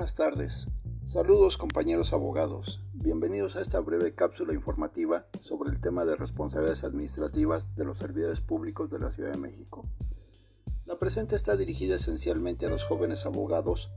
buenas 0.00 0.14
tardes. 0.14 0.70
Saludos 1.04 1.58
compañeros 1.58 2.14
abogados. 2.14 2.80
Bienvenidos 2.94 3.56
a 3.56 3.60
esta 3.60 3.80
breve 3.80 4.14
cápsula 4.14 4.54
informativa 4.54 5.26
sobre 5.40 5.68
el 5.68 5.78
tema 5.78 6.06
de 6.06 6.16
responsabilidades 6.16 6.84
administrativas 6.84 7.76
de 7.76 7.84
los 7.84 7.98
servidores 7.98 8.40
públicos 8.40 8.90
de 8.90 8.98
la 8.98 9.12
Ciudad 9.12 9.32
de 9.32 9.38
México. 9.38 9.84
La 10.86 10.98
presente 10.98 11.36
está 11.36 11.54
dirigida 11.54 11.96
esencialmente 11.96 12.64
a 12.64 12.70
los 12.70 12.86
jóvenes 12.86 13.26
abogados 13.26 13.90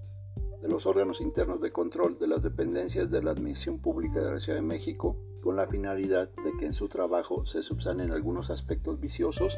de 0.62 0.68
los 0.68 0.86
órganos 0.88 1.22
internos 1.22 1.62
de 1.62 1.72
control 1.72 2.20
de 2.20 2.28
las 2.28 2.44
dependencias 2.44 3.10
de 3.10 3.24
la 3.24 3.32
Administración 3.32 3.80
Pública 3.80 4.22
de 4.22 4.32
la 4.34 4.42
Ciudad 4.42 4.60
de 4.60 4.66
México 4.66 5.16
con 5.42 5.56
la 5.56 5.68
finalidad 5.68 6.30
de 6.44 6.52
que 6.60 6.66
en 6.66 6.74
su 6.74 6.90
trabajo 6.90 7.46
se 7.46 7.64
subsanen 7.64 8.12
algunos 8.12 8.50
aspectos 8.50 9.00
viciosos 9.00 9.58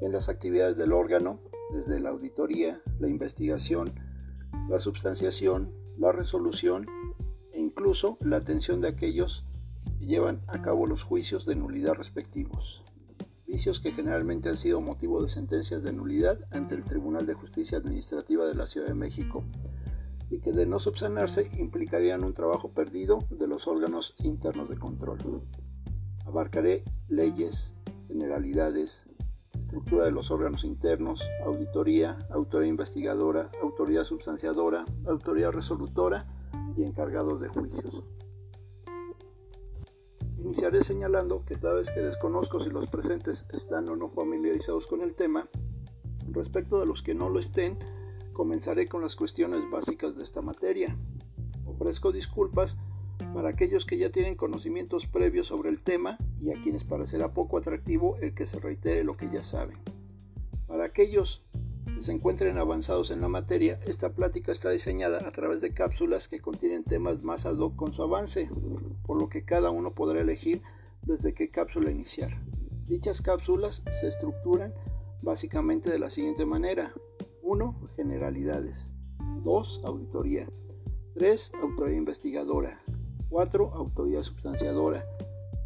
en 0.00 0.10
las 0.10 0.28
actividades 0.28 0.76
del 0.76 0.92
órgano, 0.92 1.38
desde 1.72 2.00
la 2.00 2.10
auditoría, 2.10 2.82
la 2.98 3.06
investigación, 3.06 3.94
la 4.68 4.78
substanciación, 4.78 5.72
la 5.96 6.12
resolución 6.12 6.86
e 7.52 7.60
incluso 7.60 8.18
la 8.20 8.38
atención 8.38 8.80
de 8.80 8.88
aquellos 8.88 9.44
que 9.98 10.06
llevan 10.06 10.42
a 10.48 10.60
cabo 10.62 10.86
los 10.86 11.02
juicios 11.02 11.46
de 11.46 11.56
nulidad 11.56 11.94
respectivos. 11.94 12.82
Vicios 13.46 13.78
que 13.78 13.92
generalmente 13.92 14.48
han 14.48 14.56
sido 14.56 14.80
motivo 14.80 15.22
de 15.22 15.28
sentencias 15.28 15.82
de 15.82 15.92
nulidad 15.92 16.40
ante 16.50 16.74
el 16.74 16.84
Tribunal 16.84 17.26
de 17.26 17.34
Justicia 17.34 17.78
Administrativa 17.78 18.44
de 18.44 18.54
la 18.54 18.66
Ciudad 18.66 18.88
de 18.88 18.94
México 18.94 19.44
y 20.30 20.40
que 20.40 20.52
de 20.52 20.66
no 20.66 20.80
subsanarse 20.80 21.48
implicarían 21.56 22.24
un 22.24 22.34
trabajo 22.34 22.72
perdido 22.72 23.20
de 23.30 23.46
los 23.46 23.68
órganos 23.68 24.14
internos 24.18 24.68
de 24.68 24.76
control. 24.76 25.42
Abarcaré 26.26 26.82
leyes, 27.08 27.76
generalidades, 28.08 29.08
estructura 29.76 30.06
de 30.06 30.10
los 30.10 30.30
órganos 30.30 30.64
internos, 30.64 31.20
auditoría, 31.44 32.16
autoridad 32.30 32.70
investigadora, 32.70 33.50
autoridad 33.62 34.04
substanciadora, 34.04 34.86
autoridad 35.06 35.52
resolutora 35.52 36.26
y 36.78 36.84
encargados 36.84 37.42
de 37.42 37.48
juicios. 37.48 38.02
Iniciaré 40.38 40.82
señalando 40.82 41.44
que 41.44 41.56
toda 41.56 41.74
vez 41.74 41.90
que 41.90 42.00
desconozco 42.00 42.64
si 42.64 42.70
los 42.70 42.88
presentes 42.88 43.46
están 43.52 43.90
o 43.90 43.96
no 43.96 44.08
familiarizados 44.08 44.86
con 44.86 45.02
el 45.02 45.14
tema, 45.14 45.46
respecto 46.30 46.80
de 46.80 46.86
los 46.86 47.02
que 47.02 47.14
no 47.14 47.28
lo 47.28 47.38
estén, 47.38 47.78
comenzaré 48.32 48.88
con 48.88 49.02
las 49.02 49.14
cuestiones 49.14 49.70
básicas 49.70 50.16
de 50.16 50.24
esta 50.24 50.40
materia. 50.40 50.96
Ofrezco 51.66 52.12
disculpas 52.12 52.78
para 53.34 53.50
aquellos 53.50 53.86
que 53.86 53.98
ya 53.98 54.10
tienen 54.10 54.34
conocimientos 54.34 55.06
previos 55.06 55.46
sobre 55.46 55.70
el 55.70 55.80
tema 55.80 56.18
y 56.40 56.50
a 56.50 56.62
quienes 56.62 56.84
parecerá 56.84 57.32
poco 57.32 57.58
atractivo 57.58 58.16
el 58.20 58.34
que 58.34 58.46
se 58.46 58.60
reitere 58.60 59.04
lo 59.04 59.16
que 59.16 59.30
ya 59.30 59.42
saben. 59.42 59.78
Para 60.66 60.84
aquellos 60.84 61.44
que 61.94 62.02
se 62.02 62.12
encuentren 62.12 62.58
avanzados 62.58 63.10
en 63.10 63.20
la 63.20 63.28
materia, 63.28 63.80
esta 63.86 64.12
plática 64.12 64.52
está 64.52 64.70
diseñada 64.70 65.26
a 65.26 65.32
través 65.32 65.60
de 65.60 65.72
cápsulas 65.72 66.28
que 66.28 66.40
contienen 66.40 66.84
temas 66.84 67.22
más 67.22 67.46
ad 67.46 67.58
hoc 67.58 67.76
con 67.76 67.92
su 67.92 68.02
avance, 68.02 68.50
por 69.06 69.20
lo 69.20 69.28
que 69.28 69.44
cada 69.44 69.70
uno 69.70 69.94
podrá 69.94 70.20
elegir 70.20 70.62
desde 71.02 71.34
qué 71.34 71.50
cápsula 71.50 71.90
iniciar. 71.90 72.38
Dichas 72.86 73.22
cápsulas 73.22 73.82
se 73.90 74.08
estructuran 74.08 74.72
básicamente 75.22 75.90
de 75.90 75.98
la 75.98 76.10
siguiente 76.10 76.44
manera. 76.44 76.92
1. 77.42 77.90
Generalidades. 77.96 78.92
2. 79.44 79.82
Auditoría. 79.84 80.48
3. 81.14 81.52
Autoridad 81.62 81.96
investigadora. 81.96 82.80
4. 83.28 83.74
Autoridad 83.74 84.22
substanciadora. 84.22 85.04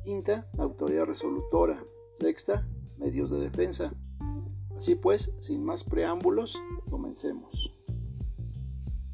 Quinta, 0.02 0.46
autoridad 0.56 1.04
resolutora. 1.04 1.84
Sexta, 2.18 2.66
medios 2.96 3.30
de 3.30 3.38
defensa. 3.38 3.92
Así 4.76 4.94
pues, 4.94 5.34
sin 5.40 5.62
más 5.62 5.84
preámbulos, 5.84 6.58
comencemos. 6.88 7.74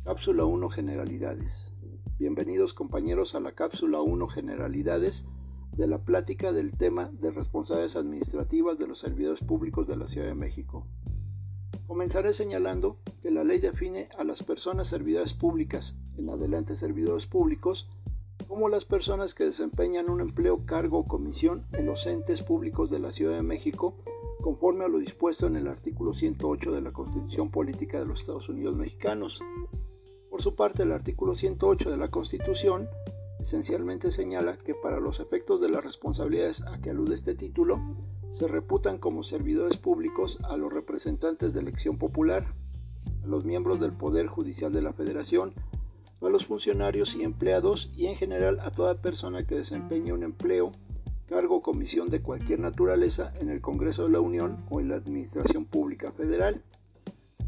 Cápsula 0.04 0.44
1 0.44 0.68
Generalidades. 0.70 1.72
Bienvenidos 2.18 2.72
compañeros 2.72 3.34
a 3.34 3.40
la 3.40 3.52
cápsula 3.52 4.00
1 4.00 4.28
Generalidades 4.28 5.26
de 5.76 5.88
la 5.88 5.98
plática 5.98 6.52
del 6.52 6.76
tema 6.76 7.10
de 7.12 7.32
responsabilidades 7.32 7.96
administrativas 7.96 8.78
de 8.78 8.86
los 8.86 9.00
servidores 9.00 9.40
públicos 9.40 9.88
de 9.88 9.96
la 9.96 10.06
Ciudad 10.06 10.28
de 10.28 10.34
México. 10.34 10.86
Comenzaré 11.88 12.32
señalando 12.32 12.98
que 13.22 13.32
la 13.32 13.42
ley 13.42 13.58
define 13.58 14.08
a 14.16 14.22
las 14.22 14.44
personas 14.44 14.88
servidoras 14.88 15.34
públicas, 15.34 15.98
en 16.16 16.30
adelante 16.30 16.76
servidores 16.76 17.26
públicos, 17.26 17.88
como 18.48 18.68
las 18.68 18.84
personas 18.84 19.34
que 19.34 19.44
desempeñan 19.44 20.08
un 20.08 20.20
empleo, 20.20 20.64
cargo 20.64 20.98
o 20.98 21.06
comisión 21.06 21.64
en 21.72 21.86
los 21.86 22.06
entes 22.06 22.42
públicos 22.42 22.90
de 22.90 22.98
la 22.98 23.12
Ciudad 23.12 23.36
de 23.36 23.42
México, 23.42 23.94
conforme 24.40 24.84
a 24.84 24.88
lo 24.88 24.98
dispuesto 24.98 25.46
en 25.46 25.56
el 25.56 25.66
artículo 25.66 26.14
108 26.14 26.72
de 26.72 26.80
la 26.80 26.92
Constitución 26.92 27.50
Política 27.50 27.98
de 27.98 28.06
los 28.06 28.20
Estados 28.20 28.48
Unidos 28.48 28.76
Mexicanos. 28.76 29.42
Por 30.30 30.42
su 30.42 30.54
parte, 30.54 30.84
el 30.84 30.92
artículo 30.92 31.34
108 31.34 31.90
de 31.90 31.96
la 31.96 32.10
Constitución 32.10 32.88
esencialmente 33.40 34.10
señala 34.10 34.56
que 34.56 34.74
para 34.74 35.00
los 35.00 35.20
efectos 35.20 35.60
de 35.60 35.68
las 35.68 35.84
responsabilidades 35.84 36.62
a 36.62 36.80
que 36.80 36.90
alude 36.90 37.14
este 37.14 37.34
título, 37.34 37.80
se 38.32 38.48
reputan 38.48 38.98
como 38.98 39.22
servidores 39.22 39.76
públicos 39.76 40.38
a 40.44 40.56
los 40.56 40.72
representantes 40.72 41.52
de 41.54 41.60
elección 41.60 41.96
popular, 41.96 42.54
a 43.24 43.26
los 43.26 43.44
miembros 43.44 43.80
del 43.80 43.92
Poder 43.92 44.26
Judicial 44.26 44.72
de 44.72 44.82
la 44.82 44.92
Federación, 44.92 45.54
a 46.20 46.28
los 46.28 46.46
funcionarios 46.46 47.14
y 47.14 47.22
empleados 47.22 47.90
y 47.96 48.06
en 48.06 48.16
general 48.16 48.58
a 48.60 48.70
toda 48.70 49.00
persona 49.00 49.46
que 49.46 49.56
desempeñe 49.56 50.12
un 50.12 50.22
empleo, 50.22 50.72
cargo 51.26 51.56
o 51.56 51.62
comisión 51.62 52.08
de 52.08 52.22
cualquier 52.22 52.60
naturaleza 52.60 53.32
en 53.40 53.50
el 53.50 53.60
Congreso 53.60 54.04
de 54.04 54.10
la 54.10 54.20
Unión 54.20 54.64
o 54.70 54.80
en 54.80 54.88
la 54.88 54.96
Administración 54.96 55.64
Pública 55.64 56.12
Federal, 56.12 56.62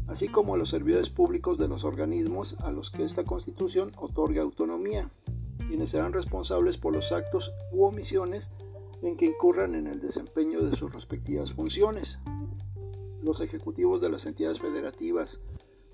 así 0.07 0.27
como 0.27 0.55
a 0.55 0.57
los 0.57 0.69
servidores 0.69 1.09
públicos 1.09 1.57
de 1.57 1.67
los 1.67 1.83
organismos 1.83 2.59
a 2.59 2.71
los 2.71 2.89
que 2.89 3.03
esta 3.03 3.23
Constitución 3.23 3.91
otorga 3.97 4.41
autonomía, 4.41 5.09
quienes 5.67 5.91
serán 5.91 6.13
responsables 6.13 6.77
por 6.77 6.93
los 6.93 7.11
actos 7.11 7.51
u 7.71 7.83
omisiones 7.83 8.49
en 9.01 9.17
que 9.17 9.27
incurran 9.27 9.75
en 9.75 9.87
el 9.87 9.99
desempeño 9.99 10.61
de 10.61 10.75
sus 10.75 10.93
respectivas 10.93 11.53
funciones. 11.53 12.19
Los 13.21 13.39
ejecutivos 13.39 14.01
de 14.01 14.09
las 14.09 14.25
entidades 14.25 14.59
federativas, 14.59 15.39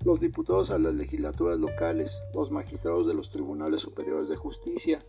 los 0.06 0.20
diputados 0.20 0.70
a 0.70 0.78
las 0.78 0.94
legislaturas 0.94 1.58
locales, 1.58 2.22
los 2.32 2.52
magistrados 2.52 3.08
de 3.08 3.14
los 3.14 3.32
tribunales 3.32 3.82
superiores 3.82 4.28
de 4.28 4.36
justicia, 4.36 5.04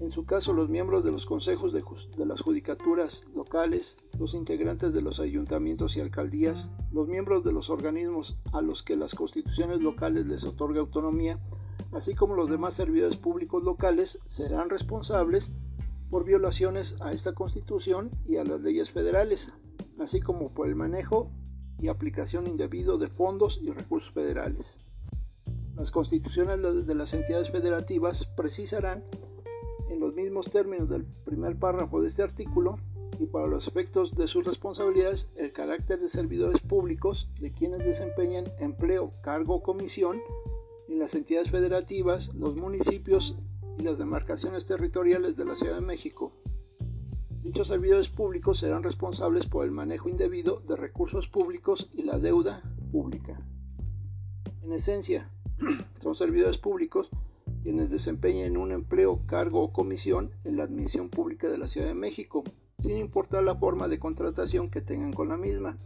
en 0.00 0.10
su 0.10 0.24
caso 0.24 0.54
los 0.54 0.70
miembros 0.70 1.04
de 1.04 1.12
los 1.12 1.26
consejos 1.26 1.70
de, 1.74 2.24
las 2.24 2.40
judicaturas 2.40 3.26
locales, 3.34 3.98
los 4.18 4.32
integrantes 4.32 4.94
de 4.94 5.02
los 5.02 5.20
ayuntamientos 5.20 5.98
y 5.98 6.00
alcaldías, 6.00 6.70
los 6.92 7.08
miembros 7.08 7.44
de 7.44 7.52
los 7.52 7.68
organismos 7.68 8.38
a 8.54 8.62
los 8.62 8.82
que 8.82 8.96
las 8.96 9.14
constituciones 9.14 9.82
locales 9.82 10.24
les 10.24 10.44
otorga 10.44 10.80
autonomía, 10.80 11.38
así 11.92 12.14
como 12.14 12.34
los 12.34 12.48
demás 12.48 12.72
servidores 12.72 13.18
públicos 13.18 13.62
locales, 13.62 14.18
serán 14.28 14.70
responsables 14.70 15.52
por 16.08 16.24
violaciones 16.24 16.96
a 17.02 17.12
esta 17.12 17.34
Constitución 17.34 18.12
y 18.26 18.38
a 18.38 18.44
las 18.44 18.62
leyes 18.62 18.90
federales, 18.90 19.52
así 19.98 20.22
como 20.22 20.54
por 20.54 20.68
el 20.68 20.74
manejo 20.74 21.30
y 21.80 21.88
aplicación 21.88 22.46
indebido 22.46 22.98
de 22.98 23.08
fondos 23.08 23.60
y 23.62 23.70
recursos 23.70 24.12
federales. 24.12 24.80
Las 25.76 25.90
constituciones 25.90 26.86
de 26.86 26.94
las 26.94 27.14
entidades 27.14 27.50
federativas 27.50 28.26
precisarán 28.36 29.02
en 29.88 30.00
los 30.00 30.14
mismos 30.14 30.50
términos 30.50 30.88
del 30.88 31.04
primer 31.24 31.56
párrafo 31.56 32.00
de 32.00 32.08
este 32.08 32.22
artículo 32.22 32.78
y 33.18 33.26
para 33.26 33.46
los 33.46 33.68
efectos 33.68 34.14
de 34.14 34.26
sus 34.26 34.44
responsabilidades 34.44 35.30
el 35.36 35.52
carácter 35.52 36.00
de 36.00 36.08
servidores 36.08 36.60
públicos 36.60 37.30
de 37.40 37.52
quienes 37.52 37.80
desempeñan 37.80 38.44
empleo, 38.58 39.12
cargo 39.22 39.56
o 39.56 39.62
comisión 39.62 40.20
en 40.88 40.98
las 40.98 41.14
entidades 41.14 41.50
federativas, 41.50 42.34
los 42.34 42.56
municipios 42.56 43.38
y 43.78 43.82
las 43.82 43.98
demarcaciones 43.98 44.66
territoriales 44.66 45.36
de 45.36 45.44
la 45.44 45.54
Ciudad 45.56 45.76
de 45.76 45.80
México. 45.80 46.32
Dichos 47.42 47.66
servidores 47.66 48.08
públicos 48.08 48.60
serán 48.60 48.84
responsables 48.84 49.46
por 49.46 49.64
el 49.64 49.72
manejo 49.72 50.08
indebido 50.08 50.62
de 50.68 50.76
recursos 50.76 51.26
públicos 51.26 51.90
y 51.92 52.02
la 52.02 52.18
deuda 52.20 52.62
pública. 52.92 53.40
En 54.62 54.72
esencia, 54.72 55.28
son 56.02 56.14
servidores 56.14 56.58
públicos 56.58 57.10
quienes 57.62 57.90
desempeñen 57.90 58.56
un 58.56 58.72
empleo, 58.72 59.20
cargo 59.26 59.62
o 59.62 59.72
comisión 59.72 60.30
en 60.44 60.56
la 60.56 60.64
admisión 60.64 61.08
pública 61.08 61.48
de 61.48 61.58
la 61.58 61.68
Ciudad 61.68 61.88
de 61.88 61.94
México, 61.94 62.44
sin 62.78 62.96
importar 62.96 63.42
la 63.42 63.56
forma 63.56 63.88
de 63.88 63.98
contratación 63.98 64.70
que 64.70 64.80
tengan 64.80 65.12
con 65.12 65.28
la 65.28 65.36
misma, 65.36 65.78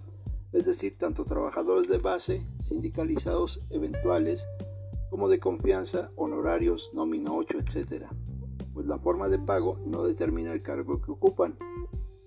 es 0.52 0.64
decir, 0.64 0.96
tanto 0.98 1.24
trabajadores 1.24 1.88
de 1.88 1.98
base, 1.98 2.46
sindicalizados 2.60 3.62
eventuales, 3.70 4.46
como 5.10 5.28
de 5.28 5.38
confianza, 5.38 6.10
honorarios, 6.16 6.90
nómina 6.94 7.32
8, 7.32 7.58
etc. 7.60 8.06
Pues 8.76 8.86
la 8.86 8.98
forma 8.98 9.30
de 9.30 9.38
pago 9.38 9.78
no 9.86 10.04
determina 10.04 10.52
el 10.52 10.60
cargo 10.60 11.00
que 11.00 11.10
ocupan, 11.10 11.56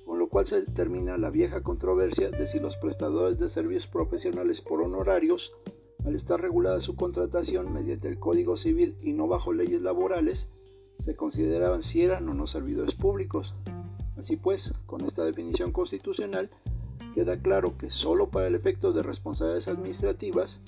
con 0.04 0.18
lo 0.18 0.30
cual 0.30 0.48
se 0.48 0.62
determina 0.62 1.16
la 1.16 1.30
vieja 1.30 1.62
controversia 1.62 2.32
de 2.32 2.48
si 2.48 2.60
los 2.60 2.76
prestadores 2.78 3.38
de 3.38 3.52
servicios 3.52 3.86
profesionales 3.86 4.60
por 4.60 4.82
honorarios, 4.82 5.54
al 6.04 6.16
estar 6.16 6.42
regulada 6.42 6.82
su 6.82 6.96
contratación 6.96 7.72
mediante 7.72 8.08
el 8.08 8.18
Código 8.18 8.58
Civil 8.58 8.98
y 9.04 9.14
no 9.14 9.28
bajo 9.28 9.54
leyes 9.54 9.84
laborales, 9.84 10.50
se 10.98 11.16
consideraban 11.16 11.84
si 11.84 12.02
eran 12.02 12.28
o 12.28 12.34
no 12.34 12.48
servidores 12.48 12.96
públicos. 12.96 13.54
Así 14.18 14.36
pues, 14.36 14.74
con 14.88 15.02
esta 15.06 15.24
definición 15.24 15.72
constitucional, 15.72 16.50
queda 17.14 17.40
claro 17.40 17.78
que 17.78 17.92
solo 17.92 18.32
para 18.32 18.48
el 18.48 18.56
efecto 18.56 18.92
de 18.92 19.04
responsabilidades 19.04 19.68
administrativas, 19.68 20.62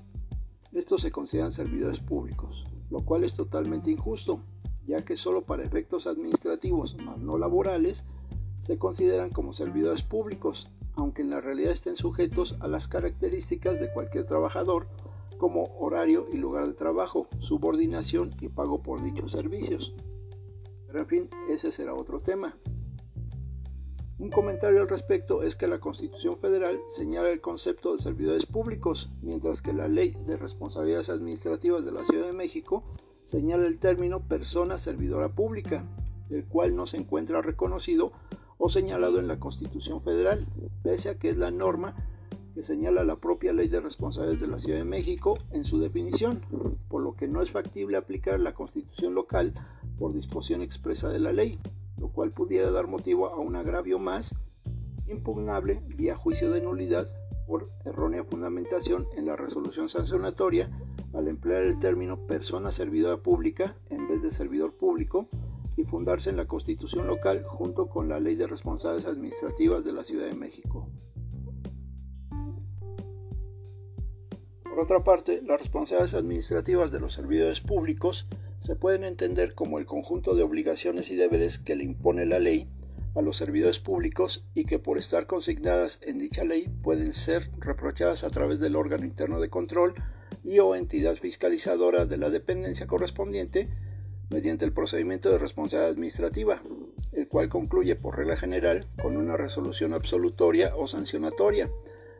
estos 0.73 1.01
se 1.01 1.11
consideran 1.11 1.53
servidores 1.53 2.01
públicos, 2.01 2.65
lo 2.91 2.99
cual 2.99 3.23
es 3.23 3.33
totalmente 3.33 3.89
injusto, 3.89 4.41
ya 4.87 5.03
que 5.05 5.15
solo 5.15 5.43
para 5.43 5.63
efectos 5.63 6.07
administrativos, 6.07 6.97
más 7.03 7.17
no 7.19 7.37
laborales, 7.37 8.03
se 8.61 8.77
consideran 8.77 9.29
como 9.29 9.53
servidores 9.53 10.03
públicos, 10.03 10.71
aunque 10.95 11.21
en 11.21 11.29
la 11.29 11.41
realidad 11.41 11.71
estén 11.71 11.95
sujetos 11.95 12.57
a 12.59 12.67
las 12.67 12.87
características 12.87 13.79
de 13.79 13.91
cualquier 13.91 14.25
trabajador, 14.25 14.87
como 15.37 15.75
horario 15.79 16.27
y 16.31 16.37
lugar 16.37 16.67
de 16.67 16.73
trabajo, 16.73 17.27
subordinación 17.39 18.35
y 18.41 18.49
pago 18.49 18.83
por 18.83 19.03
dichos 19.03 19.31
servicios. 19.31 19.93
Pero 20.85 20.99
en 20.99 21.07
fin, 21.07 21.27
ese 21.49 21.71
será 21.71 21.93
otro 21.93 22.19
tema. 22.19 22.55
Un 24.19 24.29
comentario 24.29 24.81
al 24.81 24.87
respecto 24.87 25.41
es 25.41 25.55
que 25.55 25.65
la 25.65 25.79
Constitución 25.79 26.37
Federal 26.37 26.79
señala 26.91 27.31
el 27.31 27.41
concepto 27.41 27.95
de 27.95 28.03
servidores 28.03 28.45
públicos, 28.45 29.09
mientras 29.23 29.63
que 29.63 29.73
la 29.73 29.87
Ley 29.87 30.15
de 30.27 30.37
Responsabilidades 30.37 31.09
Administrativas 31.09 31.83
de 31.83 31.91
la 31.91 32.05
Ciudad 32.05 32.27
de 32.27 32.33
México 32.33 32.83
señala 33.31 33.65
el 33.65 33.79
término 33.79 34.19
persona 34.19 34.77
servidora 34.77 35.29
pública, 35.29 35.85
el 36.29 36.43
cual 36.43 36.75
no 36.75 36.85
se 36.85 36.97
encuentra 36.97 37.41
reconocido 37.41 38.11
o 38.57 38.67
señalado 38.67 39.19
en 39.19 39.29
la 39.29 39.39
Constitución 39.39 40.01
Federal, 40.01 40.45
pese 40.83 41.11
a 41.11 41.15
que 41.15 41.29
es 41.29 41.37
la 41.37 41.49
norma 41.49 41.95
que 42.53 42.61
señala 42.61 43.05
la 43.05 43.15
propia 43.15 43.53
Ley 43.53 43.69
de 43.69 43.79
Responsabilidades 43.79 44.41
de 44.41 44.47
la 44.47 44.59
Ciudad 44.59 44.79
de 44.79 44.83
México 44.83 45.37
en 45.51 45.63
su 45.63 45.79
definición, 45.79 46.41
por 46.89 47.01
lo 47.01 47.15
que 47.15 47.29
no 47.29 47.41
es 47.41 47.51
factible 47.51 47.95
aplicar 47.95 48.37
la 48.41 48.53
Constitución 48.53 49.15
local 49.15 49.53
por 49.97 50.13
disposición 50.13 50.61
expresa 50.61 51.07
de 51.07 51.19
la 51.19 51.31
ley 51.31 51.57
lo 52.01 52.09
cual 52.09 52.31
pudiera 52.31 52.69
dar 52.71 52.87
motivo 52.87 53.27
a 53.27 53.39
un 53.39 53.55
agravio 53.55 53.99
más 53.99 54.35
impugnable 55.07 55.81
vía 55.95 56.17
juicio 56.17 56.51
de 56.51 56.59
nulidad 56.59 57.07
por 57.51 57.69
errónea 57.83 58.23
fundamentación 58.23 59.09
en 59.17 59.25
la 59.25 59.35
resolución 59.35 59.89
sancionatoria 59.89 60.71
al 61.13 61.27
emplear 61.27 61.63
el 61.63 61.79
término 61.79 62.25
persona 62.25 62.71
servidora 62.71 63.17
pública 63.17 63.75
en 63.89 64.07
vez 64.07 64.21
de 64.21 64.31
servidor 64.31 64.71
público 64.71 65.27
y 65.75 65.83
fundarse 65.83 66.29
en 66.29 66.37
la 66.37 66.47
constitución 66.47 67.07
local 67.07 67.43
junto 67.43 67.89
con 67.89 68.07
la 68.07 68.21
ley 68.21 68.35
de 68.35 68.47
responsabilidades 68.47 69.17
administrativas 69.17 69.83
de 69.83 69.91
la 69.91 70.05
Ciudad 70.05 70.29
de 70.29 70.37
México. 70.37 70.87
Por 74.63 74.79
otra 74.79 75.03
parte, 75.03 75.41
las 75.41 75.59
responsabilidades 75.59 76.13
administrativas 76.13 76.89
de 76.89 77.01
los 77.01 77.11
servidores 77.11 77.59
públicos 77.59 78.29
se 78.61 78.77
pueden 78.77 79.03
entender 79.03 79.55
como 79.55 79.77
el 79.77 79.85
conjunto 79.85 80.35
de 80.35 80.43
obligaciones 80.43 81.11
y 81.11 81.17
deberes 81.17 81.59
que 81.59 81.75
le 81.75 81.83
impone 81.83 82.25
la 82.25 82.39
ley 82.39 82.69
a 83.15 83.21
los 83.21 83.37
servidores 83.37 83.79
públicos 83.79 84.45
y 84.53 84.65
que 84.65 84.79
por 84.79 84.97
estar 84.97 85.27
consignadas 85.27 85.99
en 86.05 86.17
dicha 86.17 86.43
ley 86.43 86.69
pueden 86.81 87.13
ser 87.13 87.51
reprochadas 87.59 88.23
a 88.23 88.29
través 88.29 88.59
del 88.59 88.75
órgano 88.75 89.05
interno 89.05 89.39
de 89.39 89.49
control 89.49 89.95
y 90.43 90.59
o 90.59 90.75
entidad 90.75 91.15
fiscalizadora 91.15 92.05
de 92.05 92.17
la 92.17 92.29
dependencia 92.29 92.87
correspondiente 92.87 93.69
mediante 94.29 94.65
el 94.65 94.71
procedimiento 94.71 95.29
de 95.29 95.37
responsabilidad 95.37 95.91
administrativa, 95.91 96.61
el 97.11 97.27
cual 97.27 97.49
concluye 97.49 97.95
por 97.95 98.17
regla 98.17 98.37
general 98.37 98.87
con 99.01 99.17
una 99.17 99.35
resolución 99.35 99.93
absolutoria 99.93 100.73
o 100.77 100.87
sancionatoria, 100.87 101.69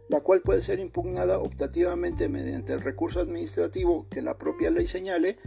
la 0.10 0.20
cual 0.20 0.42
puede 0.42 0.62
ser 0.62 0.80
impugnada 0.80 1.40
optativamente 1.40 2.28
mediante 2.28 2.74
el 2.74 2.82
recurso 2.82 3.22
administrativo 3.22 4.08
que 4.10 4.22
la 4.22 4.38
propia 4.38 4.70
ley 4.70 4.88
señale 4.88 5.38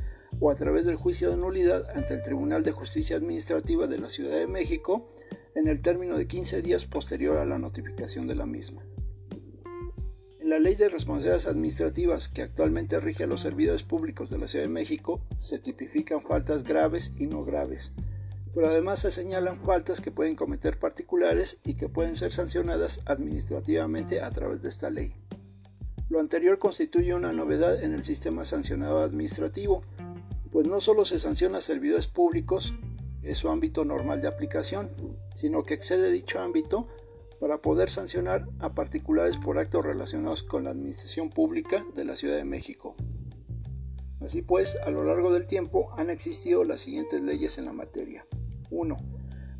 o 0.40 0.50
a 0.50 0.54
través 0.54 0.86
del 0.86 0.96
juicio 0.96 1.30
de 1.30 1.36
nulidad 1.36 1.86
ante 1.94 2.14
el 2.14 2.22
Tribunal 2.22 2.64
de 2.64 2.72
Justicia 2.72 3.16
Administrativa 3.16 3.86
de 3.86 3.98
la 3.98 4.08
Ciudad 4.08 4.38
de 4.38 4.46
México 4.46 5.13
en 5.54 5.68
el 5.68 5.80
término 5.80 6.18
de 6.18 6.26
15 6.26 6.62
días 6.62 6.84
posterior 6.84 7.38
a 7.38 7.44
la 7.44 7.58
notificación 7.58 8.26
de 8.26 8.34
la 8.34 8.46
misma. 8.46 8.82
En 10.40 10.50
la 10.50 10.58
Ley 10.58 10.74
de 10.74 10.88
Responsabilidades 10.88 11.46
Administrativas 11.46 12.28
que 12.28 12.42
actualmente 12.42 13.00
rige 13.00 13.24
a 13.24 13.26
los 13.26 13.40
servidores 13.40 13.82
públicos 13.82 14.28
de 14.30 14.38
la 14.38 14.48
Ciudad 14.48 14.64
de 14.64 14.70
México 14.70 15.20
se 15.38 15.58
tipifican 15.58 16.22
faltas 16.22 16.64
graves 16.64 17.14
y 17.18 17.26
no 17.26 17.44
graves, 17.44 17.92
pero 18.54 18.68
además 18.68 19.00
se 19.00 19.10
señalan 19.10 19.60
faltas 19.60 20.00
que 20.00 20.10
pueden 20.10 20.36
cometer 20.36 20.78
particulares 20.78 21.58
y 21.64 21.74
que 21.74 21.88
pueden 21.88 22.16
ser 22.16 22.32
sancionadas 22.32 23.00
administrativamente 23.06 24.20
a 24.20 24.30
través 24.30 24.62
de 24.62 24.68
esta 24.68 24.90
ley. 24.90 25.12
Lo 26.10 26.20
anterior 26.20 26.58
constituye 26.58 27.14
una 27.14 27.32
novedad 27.32 27.82
en 27.82 27.94
el 27.94 28.04
sistema 28.04 28.44
sancionado 28.44 29.00
administrativo, 29.00 29.82
pues 30.52 30.68
no 30.68 30.80
solo 30.80 31.04
se 31.04 31.18
sanciona 31.18 31.58
a 31.58 31.62
servidores 31.62 32.06
públicos, 32.06 32.74
es 33.24 33.38
su 33.38 33.48
ámbito 33.48 33.84
normal 33.84 34.20
de 34.20 34.28
aplicación, 34.28 34.90
sino 35.34 35.62
que 35.62 35.74
excede 35.74 36.12
dicho 36.12 36.40
ámbito 36.40 36.88
para 37.40 37.58
poder 37.58 37.90
sancionar 37.90 38.46
a 38.60 38.74
particulares 38.74 39.36
por 39.36 39.58
actos 39.58 39.84
relacionados 39.84 40.42
con 40.42 40.64
la 40.64 40.70
administración 40.70 41.30
pública 41.30 41.84
de 41.94 42.04
la 42.04 42.16
Ciudad 42.16 42.36
de 42.36 42.44
México. 42.44 42.94
Así 44.20 44.42
pues, 44.42 44.76
a 44.84 44.90
lo 44.90 45.04
largo 45.04 45.32
del 45.32 45.46
tiempo 45.46 45.92
han 45.98 46.08
existido 46.08 46.64
las 46.64 46.82
siguientes 46.82 47.20
leyes 47.20 47.58
en 47.58 47.66
la 47.66 47.72
materia. 47.72 48.24
1. 48.70 48.96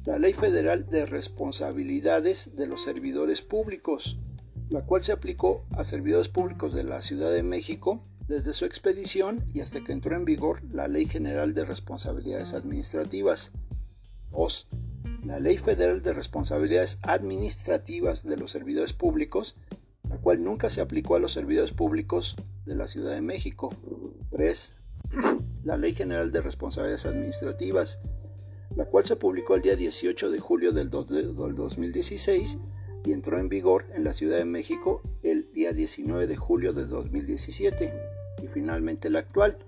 La 0.07 0.19
Ley 0.19 0.33
Federal 0.33 0.87
de 0.87 1.07
Responsabilidades 1.07 2.57
de 2.57 2.67
los 2.67 2.83
Servidores 2.83 3.43
Públicos, 3.43 4.17
la 4.71 4.87
cual 4.87 5.03
se 5.03 5.13
aplicó 5.13 5.67
a 5.73 5.85
servidores 5.85 6.29
públicos 6.29 6.75
de 6.75 6.85
la 6.85 7.03
Ciudad 7.03 7.31
de 7.31 7.43
México 7.43 8.03
desde 8.29 8.55
su 8.55 8.65
expedición 8.65 9.45
y 9.53 9.61
hasta 9.61 9.83
que 9.83 9.93
entró 9.93 10.17
en 10.17 10.25
vigor 10.25 10.63
la 10.73 10.89
Ley 10.89 11.07
General 11.07 11.55
de 11.55 11.65
Responsabilidades 11.65 12.55
Administrativas. 12.55 13.53
2. 14.31 14.67
La 15.25 15.39
Ley 15.39 15.59
Federal 15.59 16.03
de 16.03 16.13
Responsabilidades 16.13 16.99
Administrativas 17.03 18.25
de 18.25 18.37
los 18.37 18.51
Servidores 18.51 18.93
Públicos, 18.93 19.57
la 20.09 20.17
cual 20.19 20.43
nunca 20.43 20.71
se 20.71 20.81
aplicó 20.81 21.17
a 21.17 21.21
los 21.21 21.33
servidores 21.33 21.73
públicos 21.73 22.37
de 22.65 22.75
la 22.75 22.87
Ciudad 22.87 23.13
de 23.13 23.21
México. 23.21 23.71
3. 24.31 24.75
La 25.65 25.79
Ley 25.79 25.95
General 25.95 26.31
de 26.31 26.43
Responsabilidades 26.43 27.07
Administrativas, 27.07 27.99
la 28.77 28.85
cual 28.85 29.05
se 29.05 29.17
publicó 29.17 29.55
el 29.55 29.63
día 29.63 29.77
18 29.77 30.31
de 30.31 30.39
julio 30.39 30.73
del 30.73 30.91
2016 30.91 32.59
y 33.07 33.13
entró 33.13 33.39
en 33.39 33.49
vigor 33.49 33.87
en 33.95 34.05
la 34.05 34.13
Ciudad 34.13 34.37
de 34.37 34.45
México 34.45 35.03
el 35.23 35.51
día 35.53 35.73
19 35.73 36.27
de 36.27 36.37
julio 36.37 36.73
de 36.73 36.87
2017 36.87 38.04
finalmente 38.49 39.11
la 39.11 39.21
actual. 39.21 39.59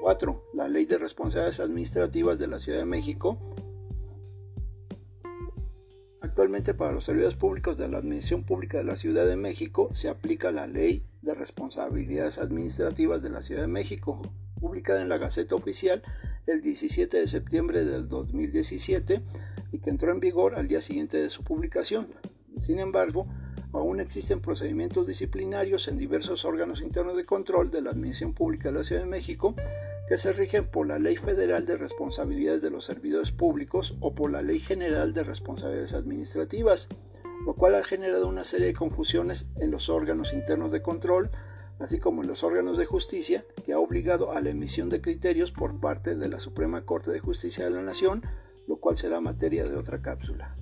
4. 0.00 0.44
La 0.54 0.68
Ley 0.68 0.86
de 0.86 0.98
Responsabilidades 0.98 1.60
Administrativas 1.60 2.38
de 2.38 2.46
la 2.46 2.58
Ciudad 2.58 2.78
de 2.78 2.86
México. 2.86 3.38
Actualmente 6.22 6.74
para 6.74 6.92
los 6.92 7.04
servidores 7.04 7.34
públicos 7.34 7.76
de 7.76 7.88
la 7.88 7.98
Administración 7.98 8.44
Pública 8.44 8.78
de 8.78 8.84
la 8.84 8.96
Ciudad 8.96 9.26
de 9.26 9.36
México 9.36 9.90
se 9.92 10.08
aplica 10.08 10.50
la 10.52 10.66
Ley 10.66 11.02
de 11.22 11.34
Responsabilidades 11.34 12.38
Administrativas 12.38 13.22
de 13.22 13.30
la 13.30 13.42
Ciudad 13.42 13.62
de 13.62 13.68
México, 13.68 14.22
publicada 14.58 15.02
en 15.02 15.08
la 15.08 15.18
Gaceta 15.18 15.54
Oficial 15.54 16.02
el 16.46 16.62
17 16.62 17.18
de 17.18 17.28
septiembre 17.28 17.84
del 17.84 18.08
2017 18.08 19.22
y 19.72 19.78
que 19.78 19.90
entró 19.90 20.12
en 20.12 20.20
vigor 20.20 20.54
al 20.54 20.68
día 20.68 20.80
siguiente 20.80 21.18
de 21.18 21.30
su 21.30 21.44
publicación. 21.44 22.08
Sin 22.58 22.78
embargo, 22.78 23.26
aún 23.72 24.00
existen 24.00 24.40
procedimientos 24.40 25.06
disciplinarios 25.06 25.88
en 25.88 25.98
diversos 25.98 26.44
órganos 26.44 26.82
internos 26.82 27.16
de 27.16 27.24
control 27.24 27.70
de 27.70 27.82
la 27.82 27.90
Administración 27.90 28.34
Pública 28.34 28.70
de 28.70 28.78
la 28.78 28.84
Ciudad 28.84 29.02
de 29.02 29.08
México 29.08 29.54
que 30.10 30.18
se 30.18 30.32
rigen 30.32 30.66
por 30.66 30.88
la 30.88 30.98
Ley 30.98 31.16
Federal 31.16 31.66
de 31.66 31.76
Responsabilidades 31.76 32.62
de 32.62 32.70
los 32.70 32.84
Servidores 32.84 33.30
Públicos 33.30 33.96
o 34.00 34.12
por 34.12 34.32
la 34.32 34.42
Ley 34.42 34.58
General 34.58 35.14
de 35.14 35.22
Responsabilidades 35.22 35.92
Administrativas, 35.92 36.88
lo 37.46 37.54
cual 37.54 37.76
ha 37.76 37.84
generado 37.84 38.26
una 38.26 38.42
serie 38.42 38.66
de 38.66 38.74
confusiones 38.74 39.48
en 39.60 39.70
los 39.70 39.88
órganos 39.88 40.32
internos 40.32 40.72
de 40.72 40.82
control, 40.82 41.30
así 41.78 42.00
como 42.00 42.22
en 42.22 42.28
los 42.28 42.42
órganos 42.42 42.76
de 42.76 42.86
justicia, 42.86 43.44
que 43.64 43.72
ha 43.72 43.78
obligado 43.78 44.32
a 44.32 44.40
la 44.40 44.50
emisión 44.50 44.88
de 44.88 45.00
criterios 45.00 45.52
por 45.52 45.78
parte 45.78 46.16
de 46.16 46.28
la 46.28 46.40
Suprema 46.40 46.84
Corte 46.84 47.12
de 47.12 47.20
Justicia 47.20 47.64
de 47.64 47.70
la 47.70 47.82
Nación, 47.82 48.24
lo 48.66 48.78
cual 48.78 48.98
será 48.98 49.20
materia 49.20 49.64
de 49.64 49.76
otra 49.76 50.02
cápsula. 50.02 50.56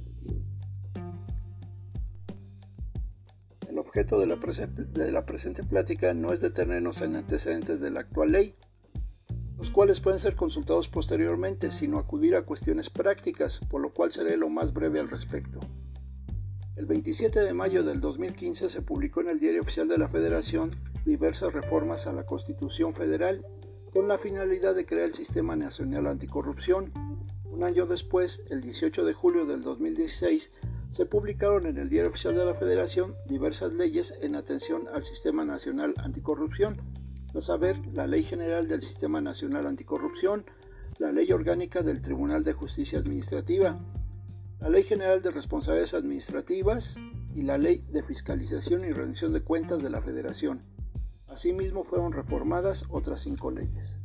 El 3.68 3.78
objeto 3.78 4.18
de 4.18 4.26
la, 4.26 4.36
de 4.36 5.12
la 5.12 5.24
presente 5.24 5.62
plática 5.62 6.14
no 6.14 6.32
es 6.32 6.40
detenernos 6.40 7.02
en 7.02 7.16
antecedentes 7.16 7.80
de 7.80 7.90
la 7.90 8.00
actual 8.00 8.32
ley, 8.32 8.54
los 9.58 9.70
cuales 9.70 10.00
pueden 10.00 10.18
ser 10.18 10.36
consultados 10.36 10.88
posteriormente, 10.88 11.70
sino 11.70 11.98
acudir 11.98 12.34
a 12.36 12.44
cuestiones 12.44 12.90
prácticas, 12.90 13.60
por 13.68 13.82
lo 13.82 13.90
cual 13.90 14.12
seré 14.12 14.36
lo 14.36 14.48
más 14.48 14.72
breve 14.72 15.00
al 15.00 15.10
respecto. 15.10 15.60
El 16.76 16.86
27 16.86 17.40
de 17.40 17.54
mayo 17.54 17.82
del 17.82 18.00
2015 18.00 18.68
se 18.68 18.82
publicó 18.82 19.20
en 19.20 19.28
el 19.28 19.40
Diario 19.40 19.62
Oficial 19.62 19.88
de 19.88 19.98
la 19.98 20.08
Federación 20.08 20.76
diversas 21.04 21.52
reformas 21.52 22.06
a 22.06 22.12
la 22.12 22.24
Constitución 22.24 22.94
Federal 22.94 23.44
con 23.92 24.06
la 24.06 24.18
finalidad 24.18 24.76
de 24.76 24.86
crear 24.86 25.06
el 25.06 25.14
Sistema 25.14 25.56
Nacional 25.56 26.06
Anticorrupción. 26.06 26.92
Un 27.50 27.64
año 27.64 27.86
después, 27.86 28.42
el 28.50 28.62
18 28.62 29.04
de 29.04 29.12
julio 29.12 29.44
del 29.44 29.62
2016, 29.62 30.52
se 30.90 31.06
publicaron 31.06 31.66
en 31.66 31.78
el 31.78 31.88
Diario 31.88 32.10
Oficial 32.10 32.34
de 32.34 32.44
la 32.44 32.54
Federación 32.54 33.14
diversas 33.26 33.72
leyes 33.72 34.18
en 34.22 34.34
atención 34.34 34.82
al 34.92 35.04
Sistema 35.04 35.44
Nacional 35.44 35.94
Anticorrupción, 35.98 36.80
a 37.34 37.40
saber, 37.40 37.76
la 37.92 38.06
Ley 38.06 38.22
General 38.22 38.68
del 38.68 38.82
Sistema 38.82 39.20
Nacional 39.20 39.66
Anticorrupción, 39.66 40.44
la 40.98 41.12
Ley 41.12 41.30
Orgánica 41.32 41.82
del 41.82 42.00
Tribunal 42.00 42.44
de 42.44 42.54
Justicia 42.54 42.98
Administrativa, 42.98 43.78
la 44.60 44.68
Ley 44.68 44.82
General 44.82 45.22
de 45.22 45.30
Responsabilidades 45.30 45.94
Administrativas 45.94 46.96
y 47.34 47.42
la 47.42 47.58
Ley 47.58 47.84
de 47.90 48.02
Fiscalización 48.02 48.84
y 48.84 48.90
Rendición 48.90 49.32
de 49.32 49.42
Cuentas 49.42 49.82
de 49.82 49.90
la 49.90 50.02
Federación, 50.02 50.62
Asimismo 51.28 51.84
fueron 51.84 52.12
reformadas 52.12 52.86
otras 52.88 53.22
cinco 53.22 53.50
leyes. 53.50 53.98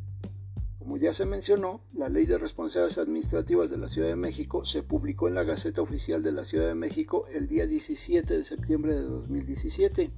Como 0.83 0.97
ya 0.97 1.13
se 1.13 1.25
mencionó, 1.25 1.79
la 1.93 2.09
Ley 2.09 2.25
de 2.25 2.37
Responsabilidades 2.37 2.97
Administrativas 2.97 3.69
de 3.71 3.77
la 3.77 3.87
Ciudad 3.87 4.09
de 4.09 4.17
México 4.17 4.65
se 4.65 4.83
publicó 4.83 5.29
en 5.29 5.33
la 5.33 5.45
Gaceta 5.45 5.81
Oficial 5.81 6.21
de 6.23 6.33
la 6.33 6.43
Ciudad 6.43 6.67
de 6.67 6.75
México 6.75 7.25
el 7.33 7.47
día 7.47 7.65
17 7.67 8.37
de 8.37 8.43
septiembre 8.43 8.93
de 8.93 9.03
2017. 9.03 10.11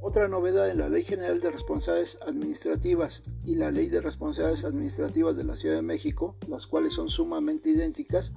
Otra 0.00 0.26
novedad 0.26 0.70
en 0.70 0.78
la 0.78 0.88
Ley 0.88 1.04
General 1.04 1.38
de 1.40 1.50
Responsabilidades 1.50 2.18
Administrativas 2.22 3.24
y 3.44 3.56
la 3.56 3.70
Ley 3.70 3.90
de 3.90 4.00
Responsabilidades 4.00 4.64
Administrativas 4.64 5.36
de 5.36 5.44
la 5.44 5.54
Ciudad 5.54 5.76
de 5.76 5.82
México, 5.82 6.34
las 6.48 6.66
cuales 6.66 6.94
son 6.94 7.10
sumamente 7.10 7.68
idénticas, 7.68 8.32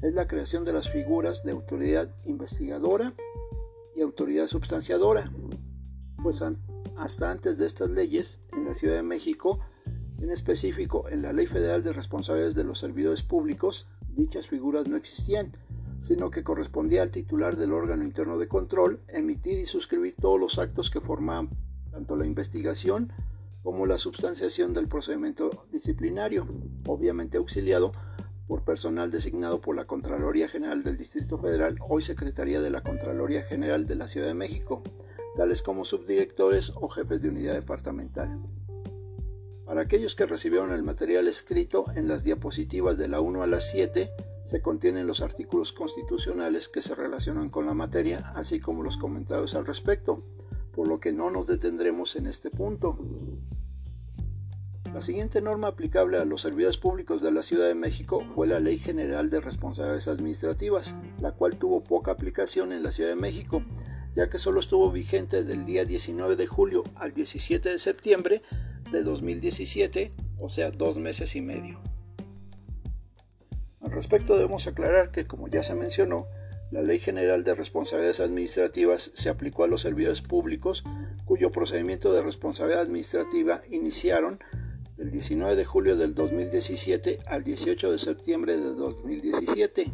es 0.00 0.14
la 0.14 0.28
creación 0.28 0.64
de 0.64 0.74
las 0.74 0.88
figuras 0.88 1.42
de 1.42 1.50
autoridad 1.50 2.14
investigadora 2.24 3.14
y 3.96 4.02
autoridad 4.02 4.46
substanciadora. 4.46 5.32
Pues 6.22 6.40
hasta 6.96 7.32
antes 7.32 7.58
de 7.58 7.66
estas 7.66 7.90
leyes, 7.90 8.38
en 8.52 8.64
la 8.64 8.74
Ciudad 8.74 8.94
de 8.94 9.02
México, 9.02 9.58
en 10.20 10.30
específico, 10.30 11.08
en 11.08 11.22
la 11.22 11.32
Ley 11.32 11.46
Federal 11.46 11.82
de 11.84 11.92
Responsabilidades 11.92 12.54
de 12.54 12.64
los 12.64 12.80
Servidores 12.80 13.22
Públicos, 13.22 13.86
dichas 14.16 14.48
figuras 14.48 14.88
no 14.88 14.96
existían, 14.96 15.52
sino 16.02 16.30
que 16.30 16.44
correspondía 16.44 17.02
al 17.02 17.10
titular 17.10 17.56
del 17.56 17.72
órgano 17.72 18.04
interno 18.04 18.38
de 18.38 18.48
control 18.48 19.00
emitir 19.08 19.58
y 19.58 19.66
suscribir 19.66 20.14
todos 20.20 20.38
los 20.38 20.58
actos 20.58 20.90
que 20.90 21.00
formaban 21.00 21.50
tanto 21.90 22.16
la 22.16 22.26
investigación 22.26 23.12
como 23.62 23.86
la 23.86 23.98
substanciación 23.98 24.72
del 24.72 24.88
procedimiento 24.88 25.66
disciplinario, 25.72 26.46
obviamente 26.86 27.38
auxiliado 27.38 27.92
por 28.46 28.64
personal 28.64 29.10
designado 29.10 29.60
por 29.60 29.76
la 29.76 29.86
Contraloría 29.86 30.48
General 30.48 30.82
del 30.82 30.96
Distrito 30.96 31.38
Federal, 31.38 31.76
hoy 31.86 32.02
Secretaría 32.02 32.60
de 32.60 32.70
la 32.70 32.82
Contraloría 32.82 33.42
General 33.42 33.86
de 33.86 33.94
la 33.94 34.08
Ciudad 34.08 34.26
de 34.26 34.34
México, 34.34 34.82
tales 35.36 35.62
como 35.62 35.84
subdirectores 35.84 36.72
o 36.74 36.88
jefes 36.88 37.20
de 37.20 37.28
unidad 37.28 37.54
departamental. 37.54 38.38
Para 39.68 39.82
aquellos 39.82 40.14
que 40.14 40.24
recibieron 40.24 40.72
el 40.72 40.82
material 40.82 41.28
escrito, 41.28 41.84
en 41.94 42.08
las 42.08 42.24
diapositivas 42.24 42.96
de 42.96 43.06
la 43.06 43.20
1 43.20 43.42
a 43.42 43.46
la 43.46 43.60
7 43.60 44.10
se 44.46 44.62
contienen 44.62 45.06
los 45.06 45.20
artículos 45.20 45.74
constitucionales 45.74 46.70
que 46.70 46.80
se 46.80 46.94
relacionan 46.94 47.50
con 47.50 47.66
la 47.66 47.74
materia, 47.74 48.32
así 48.34 48.60
como 48.60 48.82
los 48.82 48.96
comentarios 48.96 49.54
al 49.54 49.66
respecto, 49.66 50.24
por 50.72 50.88
lo 50.88 51.00
que 51.00 51.12
no 51.12 51.30
nos 51.30 51.46
detendremos 51.46 52.16
en 52.16 52.28
este 52.28 52.48
punto. 52.48 52.98
La 54.94 55.02
siguiente 55.02 55.42
norma 55.42 55.68
aplicable 55.68 56.16
a 56.16 56.24
los 56.24 56.40
servidores 56.40 56.78
públicos 56.78 57.20
de 57.20 57.30
la 57.30 57.42
Ciudad 57.42 57.68
de 57.68 57.74
México 57.74 58.24
fue 58.34 58.46
la 58.46 58.60
Ley 58.60 58.78
General 58.78 59.28
de 59.28 59.42
Responsabilidades 59.42 60.08
Administrativas, 60.08 60.96
la 61.20 61.32
cual 61.32 61.56
tuvo 61.56 61.82
poca 61.82 62.10
aplicación 62.10 62.72
en 62.72 62.82
la 62.82 62.90
Ciudad 62.90 63.10
de 63.10 63.16
México, 63.16 63.62
ya 64.16 64.30
que 64.30 64.38
solo 64.38 64.60
estuvo 64.60 64.90
vigente 64.90 65.44
del 65.44 65.66
día 65.66 65.84
19 65.84 66.36
de 66.36 66.46
julio 66.46 66.84
al 66.94 67.12
17 67.12 67.68
de 67.68 67.78
septiembre 67.78 68.40
de 68.92 69.02
2017, 69.02 70.12
o 70.38 70.48
sea, 70.48 70.70
dos 70.70 70.96
meses 70.96 71.36
y 71.36 71.40
medio. 71.40 71.78
Al 73.80 73.90
respecto 73.92 74.34
debemos 74.36 74.66
aclarar 74.66 75.10
que, 75.10 75.26
como 75.26 75.48
ya 75.48 75.62
se 75.62 75.74
mencionó, 75.74 76.26
la 76.70 76.82
Ley 76.82 76.98
General 76.98 77.44
de 77.44 77.54
Responsabilidades 77.54 78.20
Administrativas 78.20 79.10
se 79.14 79.30
aplicó 79.30 79.64
a 79.64 79.68
los 79.68 79.82
servidores 79.82 80.20
públicos 80.20 80.84
cuyo 81.24 81.50
procedimiento 81.50 82.12
de 82.12 82.22
responsabilidad 82.22 82.82
administrativa 82.82 83.62
iniciaron 83.70 84.38
del 84.96 85.10
19 85.10 85.56
de 85.56 85.64
julio 85.64 85.96
del 85.96 86.14
2017 86.14 87.20
al 87.26 87.44
18 87.44 87.92
de 87.92 87.98
septiembre 87.98 88.56
de 88.56 88.74
2017, 88.74 89.92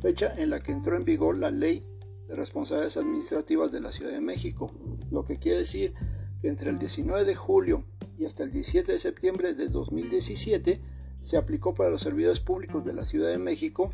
fecha 0.00 0.32
en 0.36 0.50
la 0.50 0.62
que 0.62 0.72
entró 0.72 0.96
en 0.96 1.04
vigor 1.04 1.36
la 1.36 1.50
Ley 1.50 1.84
de 2.28 2.34
Responsabilidades 2.34 2.96
Administrativas 2.96 3.72
de 3.72 3.80
la 3.80 3.92
Ciudad 3.92 4.12
de 4.12 4.20
México, 4.20 4.72
lo 5.10 5.24
que 5.24 5.38
quiere 5.38 5.58
decir 5.58 5.94
que 6.40 6.48
entre 6.48 6.70
el 6.70 6.78
19 6.78 7.24
de 7.24 7.34
julio 7.34 7.84
y 8.18 8.24
hasta 8.24 8.44
el 8.44 8.52
17 8.52 8.92
de 8.92 8.98
septiembre 8.98 9.54
de 9.54 9.68
2017 9.68 10.80
se 11.20 11.36
aplicó 11.36 11.74
para 11.74 11.90
los 11.90 12.02
servidores 12.02 12.40
públicos 12.40 12.84
de 12.84 12.92
la 12.92 13.06
Ciudad 13.06 13.30
de 13.30 13.38
México, 13.38 13.92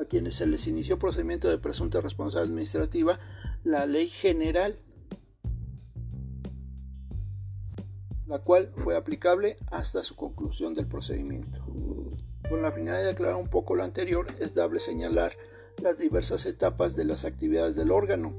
a 0.00 0.04
quienes 0.04 0.36
se 0.36 0.46
les 0.46 0.66
inició 0.66 0.98
procedimiento 0.98 1.48
de 1.48 1.58
presunta 1.58 2.00
responsabilidad 2.00 2.50
administrativa, 2.50 3.20
la 3.62 3.86
Ley 3.86 4.08
General, 4.08 4.74
la 8.26 8.40
cual 8.40 8.72
fue 8.82 8.96
aplicable 8.96 9.58
hasta 9.70 10.02
su 10.02 10.16
conclusión 10.16 10.74
del 10.74 10.86
procedimiento. 10.86 11.64
Con 12.48 12.62
la 12.62 12.72
finalidad 12.72 13.04
de 13.04 13.10
aclarar 13.10 13.36
un 13.36 13.48
poco 13.48 13.74
lo 13.74 13.84
anterior, 13.84 14.26
es 14.40 14.54
dable 14.54 14.80
señalar 14.80 15.32
las 15.82 15.98
diversas 15.98 16.46
etapas 16.46 16.96
de 16.96 17.04
las 17.04 17.24
actividades 17.24 17.76
del 17.76 17.90
órgano, 17.90 18.34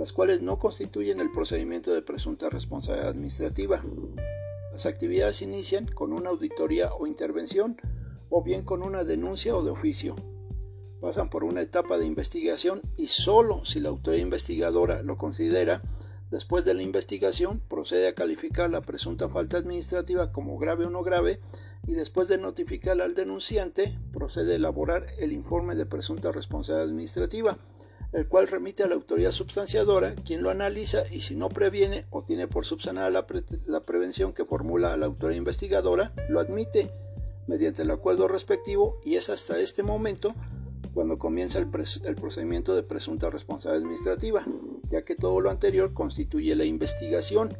las 0.00 0.14
cuales 0.14 0.40
no 0.40 0.58
constituyen 0.58 1.20
el 1.20 1.30
procedimiento 1.30 1.92
de 1.92 2.00
presunta 2.00 2.48
responsabilidad 2.48 3.10
administrativa. 3.10 3.84
Las 4.72 4.86
actividades 4.86 5.42
inician 5.42 5.88
con 5.88 6.14
una 6.14 6.30
auditoría 6.30 6.94
o 6.94 7.06
intervención 7.06 7.76
o 8.30 8.42
bien 8.42 8.62
con 8.64 8.82
una 8.82 9.04
denuncia 9.04 9.54
o 9.54 9.62
de 9.62 9.70
oficio. 9.70 10.16
Pasan 11.02 11.28
por 11.28 11.44
una 11.44 11.60
etapa 11.60 11.98
de 11.98 12.06
investigación 12.06 12.80
y 12.96 13.08
solo 13.08 13.66
si 13.66 13.78
la 13.78 13.90
autoridad 13.90 14.22
investigadora 14.22 15.02
lo 15.02 15.18
considera, 15.18 15.82
después 16.30 16.64
de 16.64 16.72
la 16.72 16.80
investigación 16.80 17.60
procede 17.68 18.08
a 18.08 18.14
calificar 18.14 18.70
la 18.70 18.80
presunta 18.80 19.28
falta 19.28 19.58
administrativa 19.58 20.32
como 20.32 20.56
grave 20.56 20.86
o 20.86 20.90
no 20.90 21.02
grave 21.02 21.40
y 21.86 21.92
después 21.92 22.26
de 22.26 22.38
notificar 22.38 22.98
al 23.02 23.14
denunciante 23.14 23.94
procede 24.14 24.54
a 24.54 24.56
elaborar 24.56 25.04
el 25.18 25.32
informe 25.32 25.74
de 25.74 25.84
presunta 25.84 26.32
responsabilidad 26.32 26.88
administrativa 26.88 27.58
el 28.12 28.26
cual 28.26 28.48
remite 28.48 28.82
a 28.82 28.88
la 28.88 28.94
autoridad 28.94 29.30
substanciadora, 29.30 30.14
quien 30.24 30.42
lo 30.42 30.50
analiza 30.50 31.02
y 31.12 31.20
si 31.20 31.36
no 31.36 31.48
previene 31.48 32.06
o 32.10 32.22
tiene 32.22 32.48
por 32.48 32.66
subsanar 32.66 33.12
la, 33.12 33.26
prevención 33.26 34.32
que 34.32 34.44
formula 34.44 34.96
la 34.96 35.06
autoridad 35.06 35.38
investigadora, 35.38 36.12
lo 36.28 36.40
admite 36.40 36.92
mediante 37.46 37.82
el 37.82 37.90
acuerdo 37.90 38.28
respectivo 38.28 39.00
y 39.04 39.14
es 39.14 39.30
hasta 39.30 39.58
este 39.58 39.82
momento 39.82 40.34
cuando 40.92 41.18
comienza 41.18 41.58
el, 41.60 41.68
el 42.04 42.16
procedimiento 42.16 42.74
de 42.74 42.82
presunta 42.82 43.30
responsabilidad 43.30 43.82
administrativa, 43.82 44.44
ya 44.90 45.04
que 45.04 45.14
todo 45.14 45.40
lo 45.40 45.50
anterior 45.50 45.94
constituye 45.94 46.54
la 46.56 46.64
investigación 46.64 47.56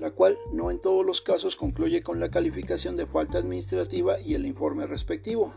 la 0.00 0.10
cual 0.10 0.36
no 0.52 0.72
en 0.72 0.80
todos 0.80 1.06
los 1.06 1.20
casos 1.20 1.54
concluye 1.54 2.02
con 2.02 2.18
la 2.18 2.28
calificación 2.28 2.96
de 2.96 3.06
falta 3.06 3.38
administrativa 3.38 4.18
y 4.18 4.34
el 4.34 4.46
informe 4.46 4.84
respectivo, 4.88 5.54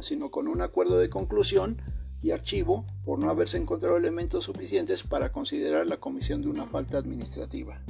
sino 0.00 0.32
con 0.32 0.48
un 0.48 0.62
acuerdo 0.62 0.98
de 0.98 1.08
conclusión 1.08 1.80
y 2.24 2.30
archivo 2.30 2.86
por 3.04 3.18
no 3.18 3.28
haberse 3.28 3.58
encontrado 3.58 3.98
elementos 3.98 4.44
suficientes 4.44 5.02
para 5.02 5.30
considerar 5.30 5.86
la 5.86 5.98
comisión 5.98 6.40
de 6.40 6.48
una 6.48 6.66
falta 6.66 6.96
administrativa. 6.96 7.82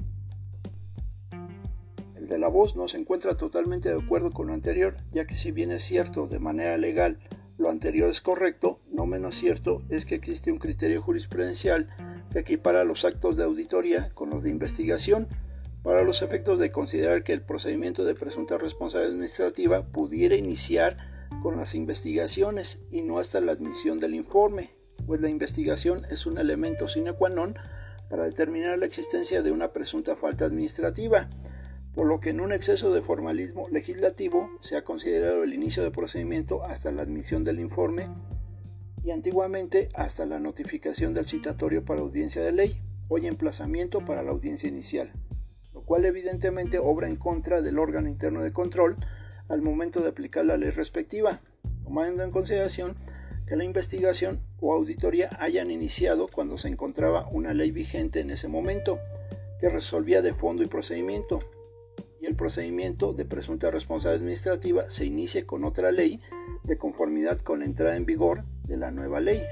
El 2.17 2.27
de 2.27 2.39
la 2.39 2.49
voz 2.49 2.75
no 2.75 2.89
se 2.89 2.99
encuentra 2.99 3.37
totalmente 3.37 3.91
de 3.91 4.03
acuerdo 4.03 4.33
con 4.33 4.49
lo 4.49 4.53
anterior, 4.53 4.97
ya 5.13 5.25
que 5.25 5.37
si 5.37 5.53
bien 5.53 5.71
es 5.71 5.85
cierto 5.85 6.27
de 6.27 6.41
manera 6.41 6.77
legal 6.79 7.21
lo 7.59 7.71
anterior 7.71 8.11
es 8.11 8.21
correcto, 8.21 8.81
no 8.91 9.07
menos 9.07 9.37
cierto 9.37 9.83
es 9.89 10.05
que 10.05 10.17
existe 10.17 10.51
un 10.51 10.59
criterio 10.59 11.01
jurisprudencial 11.01 11.89
que 12.33 12.41
equipara 12.41 12.83
los 12.83 13.05
actos 13.05 13.37
de 13.37 13.45
auditoría 13.45 14.11
con 14.15 14.31
los 14.31 14.43
de 14.43 14.51
investigación 14.51 15.29
para 15.85 16.03
los 16.03 16.23
efectos 16.23 16.59
de 16.59 16.73
considerar 16.73 17.23
que 17.23 17.35
el 17.35 17.43
procedimiento 17.43 18.05
de 18.05 18.17
presunta 18.17 18.59
responsabilidad 18.59 19.13
administrativa 19.13 19.87
pudiera 19.87 20.35
iniciar 20.35 21.14
con 21.43 21.57
las 21.57 21.75
investigaciones 21.75 22.83
y 22.91 23.03
no 23.03 23.19
hasta 23.19 23.41
la 23.41 23.53
admisión 23.53 23.99
del 23.99 24.15
informe, 24.15 24.71
pues 25.07 25.21
la 25.21 25.29
investigación 25.29 26.05
es 26.11 26.27
un 26.27 26.39
elemento 26.39 26.89
sine 26.89 27.13
qua 27.13 27.29
non 27.29 27.57
para 28.09 28.25
determinar 28.25 28.79
la 28.79 28.87
existencia 28.87 29.43
de 29.43 29.51
una 29.51 29.73
presunta 29.73 30.17
falta 30.17 30.45
administrativa, 30.45 31.29
por 31.95 32.07
lo 32.07 32.21
que 32.21 32.31
en 32.31 32.41
un 32.41 32.53
exceso 32.53 32.93
de 32.93 33.03
formalismo 33.03 33.69
legislativo 33.69 34.51
se 34.61 34.77
ha 34.77 34.85
considerado 34.85 35.43
el 35.43 35.55
inicio 35.55 35.83
del 35.83 35.93
procedimiento 35.93 36.65
hasta 36.65 36.93
la 36.93 37.03
admisión 37.03 37.45
del 37.45 37.61
informe 37.61 38.09
y 39.05 39.11
antiguamente 39.11 39.89
hasta 39.95 40.27
la 40.27 40.41
notificación 40.41 41.15
del 41.15 41.27
citatorio 41.27 41.85
para 41.85 42.01
audiencia 42.01 42.43
de 42.43 42.53
ley, 42.53 42.81
hoy 43.09 43.27
emplazamiento 43.27 44.05
para 44.05 44.23
la 44.23 44.31
audiencia 44.31 44.69
inicial, 44.69 45.13
lo 45.73 45.83
cual 45.83 46.05
evidentemente 46.05 46.79
obra 46.79 47.07
en 47.07 47.17
contra 47.17 47.63
del 47.63 47.79
órgano 47.79 48.09
interno 48.09 48.43
de 48.43 48.53
control 48.53 48.97
al 49.49 49.63
momento 49.63 50.01
de 50.01 50.09
aplicar 50.09 50.45
la 50.45 50.57
ley 50.57 50.71
respectiva, 50.71 51.41
tomando 51.85 52.23
en 52.23 52.31
consideración 52.31 52.97
que 53.47 53.57
la 53.57 53.65
investigación 53.65 54.41
o 54.61 54.73
auditoría 54.73 55.31
hayan 55.39 55.71
iniciado 55.71 56.29
cuando 56.29 56.57
se 56.57 56.69
encontraba 56.69 57.29
una 57.31 57.53
ley 57.53 57.71
vigente 57.71 58.21
en 58.21 58.31
ese 58.31 58.49
momento 58.49 58.99
que 59.61 59.69
resolvía 59.69 60.23
de 60.23 60.35
fondo 60.35 60.63
y 60.63 60.67
procedimiento, 60.67 61.41
y 62.21 62.27
el 62.27 62.37
procedimiento 62.37 63.13
de 63.13 63.27
presunta 63.27 63.71
responsabilidad 63.71 64.21
administrativa 64.21 64.91
se 64.91 65.05
inicie 65.05 65.45
con 65.45 65.65
otra 65.65 65.93
ley 65.93 66.21
de 66.63 66.79
conformidad 66.79 67.39
con 67.41 67.59
la 67.59 67.67
entrada 67.67 67.97
en 67.97 68.07
vigor 68.07 68.45
de 68.65 68.79
la 68.79 68.91
nueva 68.91 69.21
ley. 69.21 69.43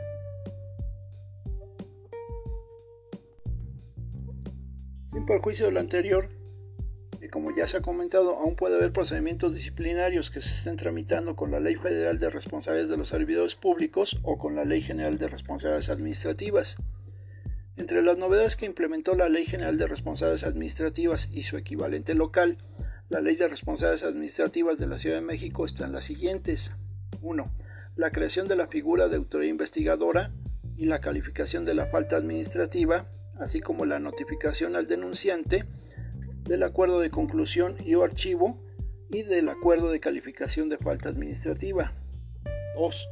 Sin 5.10 5.26
perjuicio 5.26 5.66
de 5.66 5.72
lo 5.72 5.80
anterior, 5.80 6.30
como 7.32 7.50
ya 7.50 7.66
se 7.66 7.78
ha 7.78 7.80
comentado, 7.80 8.36
aún 8.36 8.56
puede 8.56 8.76
haber 8.76 8.92
procedimientos 8.92 9.54
disciplinarios 9.54 10.30
que 10.30 10.42
se 10.42 10.50
estén 10.50 10.76
tramitando 10.76 11.34
con 11.34 11.50
la 11.50 11.60
Ley 11.60 11.76
Federal 11.76 12.18
de 12.18 12.28
Responsabilidades 12.28 12.90
de 12.90 12.98
los 12.98 13.08
Servidores 13.08 13.54
Públicos 13.54 14.20
o 14.22 14.36
con 14.36 14.54
la 14.54 14.66
Ley 14.66 14.82
General 14.82 15.16
de 15.16 15.28
Responsabilidades 15.28 15.88
Administrativas. 15.88 16.76
Entre 17.78 18.02
las 18.02 18.18
novedades 18.18 18.56
que 18.56 18.66
implementó 18.66 19.14
la 19.14 19.30
Ley 19.30 19.46
General 19.46 19.78
de 19.78 19.86
Responsabilidades 19.86 20.44
Administrativas 20.44 21.30
y 21.32 21.44
su 21.44 21.56
equivalente 21.56 22.14
local, 22.14 22.58
la 23.08 23.22
Ley 23.22 23.36
de 23.36 23.48
Responsabilidades 23.48 24.04
Administrativas 24.04 24.76
de 24.76 24.86
la 24.88 24.98
Ciudad 24.98 25.16
de 25.16 25.22
México 25.22 25.64
están 25.64 25.92
las 25.92 26.04
siguientes. 26.04 26.76
1. 27.22 27.50
La 27.96 28.10
creación 28.10 28.46
de 28.46 28.56
la 28.56 28.68
figura 28.68 29.08
de 29.08 29.16
autoridad 29.16 29.50
investigadora 29.50 30.34
y 30.76 30.84
la 30.84 31.00
calificación 31.00 31.64
de 31.64 31.76
la 31.76 31.86
falta 31.86 32.16
administrativa, 32.16 33.06
así 33.38 33.60
como 33.60 33.86
la 33.86 33.98
notificación 33.98 34.76
al 34.76 34.86
denunciante 34.86 35.64
del 36.44 36.62
acuerdo 36.62 37.00
de 37.00 37.10
conclusión 37.10 37.76
y 37.84 37.94
o 37.94 38.04
archivo 38.04 38.58
y 39.10 39.22
del 39.22 39.48
acuerdo 39.48 39.90
de 39.90 40.00
calificación 40.00 40.68
de 40.68 40.78
falta 40.78 41.08
administrativa. 41.08 41.92
2. 42.76 43.08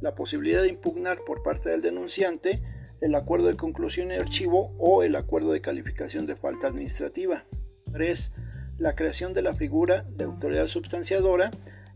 La 0.00 0.14
posibilidad 0.14 0.62
de 0.62 0.68
impugnar 0.68 1.20
por 1.24 1.42
parte 1.42 1.70
del 1.70 1.82
denunciante 1.82 2.62
el 3.00 3.14
acuerdo 3.14 3.48
de 3.48 3.56
conclusión 3.56 4.10
y 4.10 4.14
archivo 4.14 4.74
o 4.78 5.02
el 5.02 5.16
acuerdo 5.16 5.52
de 5.52 5.60
calificación 5.60 6.26
de 6.26 6.36
falta 6.36 6.68
administrativa. 6.68 7.44
3. 7.92 8.32
La 8.78 8.94
creación 8.94 9.34
de 9.34 9.42
la 9.42 9.54
figura 9.54 10.06
de 10.08 10.24
autoridad 10.24 10.68
substanciadora 10.68 11.50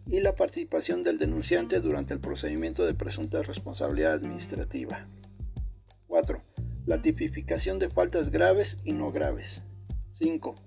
y 0.07 0.21
la 0.21 0.35
participación 0.35 1.02
del 1.02 1.19
denunciante 1.19 1.81
durante 1.81 2.14
el 2.14 2.21
procedimiento 2.21 2.85
de 2.85 2.95
presunta 2.95 3.43
responsabilidad 3.43 4.14
administrativa. 4.14 5.09
4. 6.07 6.43
La 6.87 7.02
tipificación 7.02 7.78
de 7.78 7.88
faltas 7.88 8.31
graves 8.31 8.78
y 8.85 8.93
no 8.93 9.11
graves. 9.11 9.62
5 10.12 10.65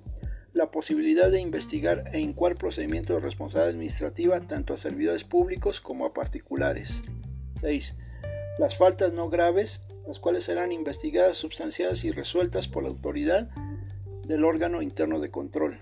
la 0.53 0.71
posibilidad 0.71 1.29
de 1.29 1.41
investigar 1.41 2.09
e 2.13 2.19
incuar 2.19 2.55
procedimiento 2.55 3.13
de 3.13 3.19
responsabilidad 3.19 3.69
administrativa 3.69 4.41
tanto 4.41 4.73
a 4.73 4.77
servidores 4.77 5.23
públicos 5.23 5.79
como 5.81 6.05
a 6.05 6.13
particulares. 6.13 7.03
6. 7.59 7.95
Las 8.57 8.75
faltas 8.75 9.13
no 9.13 9.29
graves, 9.29 9.81
las 10.07 10.19
cuales 10.19 10.43
serán 10.43 10.71
investigadas, 10.71 11.37
substanciadas 11.37 12.03
y 12.03 12.11
resueltas 12.11 12.67
por 12.67 12.83
la 12.83 12.89
autoridad 12.89 13.49
del 14.25 14.43
órgano 14.43 14.81
interno 14.81 15.19
de 15.19 15.29
control. 15.29 15.79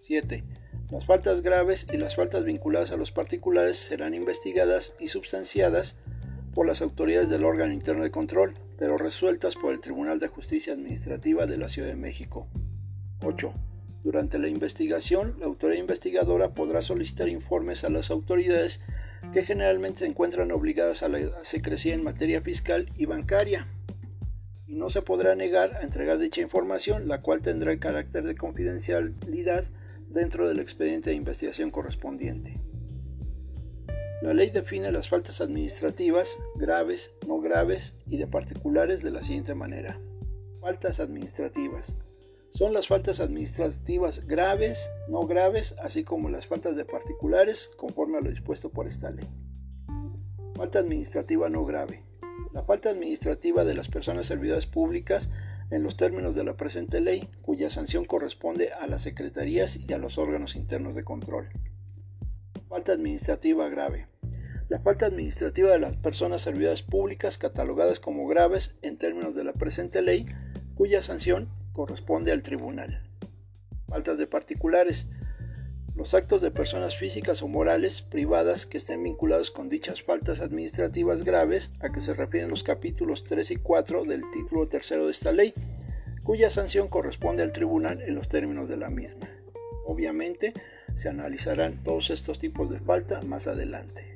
7. 0.00 0.44
Las 0.90 1.04
faltas 1.04 1.42
graves 1.42 1.86
y 1.92 1.96
las 1.96 2.16
faltas 2.16 2.44
vinculadas 2.44 2.92
a 2.92 2.96
los 2.96 3.12
particulares 3.12 3.76
serán 3.76 4.14
investigadas 4.14 4.94
y 4.98 5.08
substanciadas 5.08 5.96
por 6.54 6.66
las 6.66 6.80
autoridades 6.80 7.28
del 7.28 7.44
órgano 7.44 7.72
interno 7.72 8.02
de 8.02 8.10
control, 8.10 8.54
pero 8.78 8.96
resueltas 8.96 9.54
por 9.54 9.74
el 9.74 9.80
Tribunal 9.80 10.18
de 10.18 10.28
Justicia 10.28 10.72
Administrativa 10.72 11.46
de 11.46 11.58
la 11.58 11.68
Ciudad 11.68 11.88
de 11.88 11.96
México. 11.96 12.48
8. 13.22 13.52
Durante 14.04 14.38
la 14.38 14.48
investigación, 14.48 15.36
la 15.40 15.46
autoridad 15.46 15.80
investigadora 15.80 16.54
podrá 16.54 16.82
solicitar 16.82 17.28
informes 17.28 17.84
a 17.84 17.90
las 17.90 18.10
autoridades 18.10 18.80
que 19.32 19.42
generalmente 19.42 20.00
se 20.00 20.06
encuentran 20.06 20.52
obligadas 20.52 21.02
a 21.02 21.08
la 21.08 21.18
secrecía 21.44 21.94
en 21.94 22.04
materia 22.04 22.40
fiscal 22.40 22.90
y 22.96 23.06
bancaria, 23.06 23.66
y 24.66 24.76
no 24.76 24.90
se 24.90 25.02
podrá 25.02 25.34
negar 25.34 25.76
a 25.76 25.82
entregar 25.82 26.18
dicha 26.18 26.40
información, 26.40 27.08
la 27.08 27.20
cual 27.20 27.42
tendrá 27.42 27.72
el 27.72 27.80
carácter 27.80 28.24
de 28.24 28.36
confidencialidad 28.36 29.64
dentro 30.08 30.48
del 30.48 30.60
expediente 30.60 31.10
de 31.10 31.16
investigación 31.16 31.70
correspondiente. 31.70 32.60
La 34.22 34.34
ley 34.34 34.50
define 34.50 34.90
las 34.90 35.08
faltas 35.08 35.40
administrativas, 35.40 36.38
graves, 36.56 37.12
no 37.26 37.40
graves 37.40 37.96
y 38.06 38.16
de 38.16 38.26
particulares 38.26 39.02
de 39.02 39.10
la 39.10 39.22
siguiente 39.22 39.54
manera. 39.54 40.00
Faltas 40.60 40.98
administrativas 40.98 41.96
son 42.50 42.72
las 42.72 42.88
faltas 42.88 43.20
administrativas 43.20 44.26
graves, 44.26 44.90
no 45.08 45.20
graves, 45.20 45.74
así 45.82 46.04
como 46.04 46.28
las 46.28 46.46
faltas 46.46 46.76
de 46.76 46.84
particulares, 46.84 47.70
conforme 47.76 48.18
a 48.18 48.20
lo 48.20 48.30
dispuesto 48.30 48.70
por 48.70 48.88
esta 48.88 49.10
ley. 49.10 49.28
Falta 50.54 50.80
administrativa 50.80 51.48
no 51.48 51.64
grave. 51.64 52.02
La 52.52 52.62
falta 52.62 52.90
administrativa 52.90 53.64
de 53.64 53.74
las 53.74 53.88
personas 53.88 54.26
servidoras 54.26 54.66
públicas 54.66 55.30
en 55.70 55.82
los 55.82 55.96
términos 55.96 56.34
de 56.34 56.44
la 56.44 56.56
presente 56.56 57.00
ley, 57.00 57.28
cuya 57.42 57.70
sanción 57.70 58.04
corresponde 58.06 58.72
a 58.72 58.86
las 58.86 59.02
secretarías 59.02 59.76
y 59.76 59.92
a 59.92 59.98
los 59.98 60.18
órganos 60.18 60.56
internos 60.56 60.94
de 60.94 61.04
control. 61.04 61.50
Falta 62.68 62.92
administrativa 62.92 63.68
grave. 63.68 64.08
La 64.68 64.80
falta 64.80 65.06
administrativa 65.06 65.70
de 65.70 65.78
las 65.78 65.96
personas 65.96 66.42
servidoras 66.42 66.82
públicas 66.82 67.38
catalogadas 67.38 68.00
como 68.00 68.26
graves 68.26 68.76
en 68.82 68.98
términos 68.98 69.34
de 69.34 69.44
la 69.44 69.52
presente 69.52 70.02
ley, 70.02 70.26
cuya 70.74 71.02
sanción 71.02 71.48
corresponde 71.78 72.32
al 72.32 72.42
tribunal. 72.42 73.04
Faltas 73.86 74.18
de 74.18 74.26
particulares. 74.26 75.06
Los 75.94 76.12
actos 76.12 76.42
de 76.42 76.50
personas 76.50 76.96
físicas 76.96 77.40
o 77.40 77.46
morales 77.46 78.02
privadas 78.02 78.66
que 78.66 78.78
estén 78.78 79.04
vinculados 79.04 79.52
con 79.52 79.68
dichas 79.68 80.02
faltas 80.02 80.40
administrativas 80.40 81.22
graves 81.22 81.70
a 81.78 81.90
que 81.90 82.00
se 82.00 82.14
refieren 82.14 82.50
los 82.50 82.64
capítulos 82.64 83.22
3 83.22 83.52
y 83.52 83.56
4 83.58 84.06
del 84.06 84.22
título 84.32 84.66
tercero 84.66 85.04
de 85.04 85.12
esta 85.12 85.30
ley, 85.30 85.54
cuya 86.24 86.50
sanción 86.50 86.88
corresponde 86.88 87.44
al 87.44 87.52
tribunal 87.52 88.02
en 88.02 88.16
los 88.16 88.28
términos 88.28 88.68
de 88.68 88.76
la 88.76 88.90
misma. 88.90 89.28
Obviamente, 89.86 90.54
se 90.96 91.10
analizarán 91.10 91.84
todos 91.84 92.10
estos 92.10 92.40
tipos 92.40 92.68
de 92.70 92.80
falta 92.80 93.22
más 93.22 93.46
adelante 93.46 94.07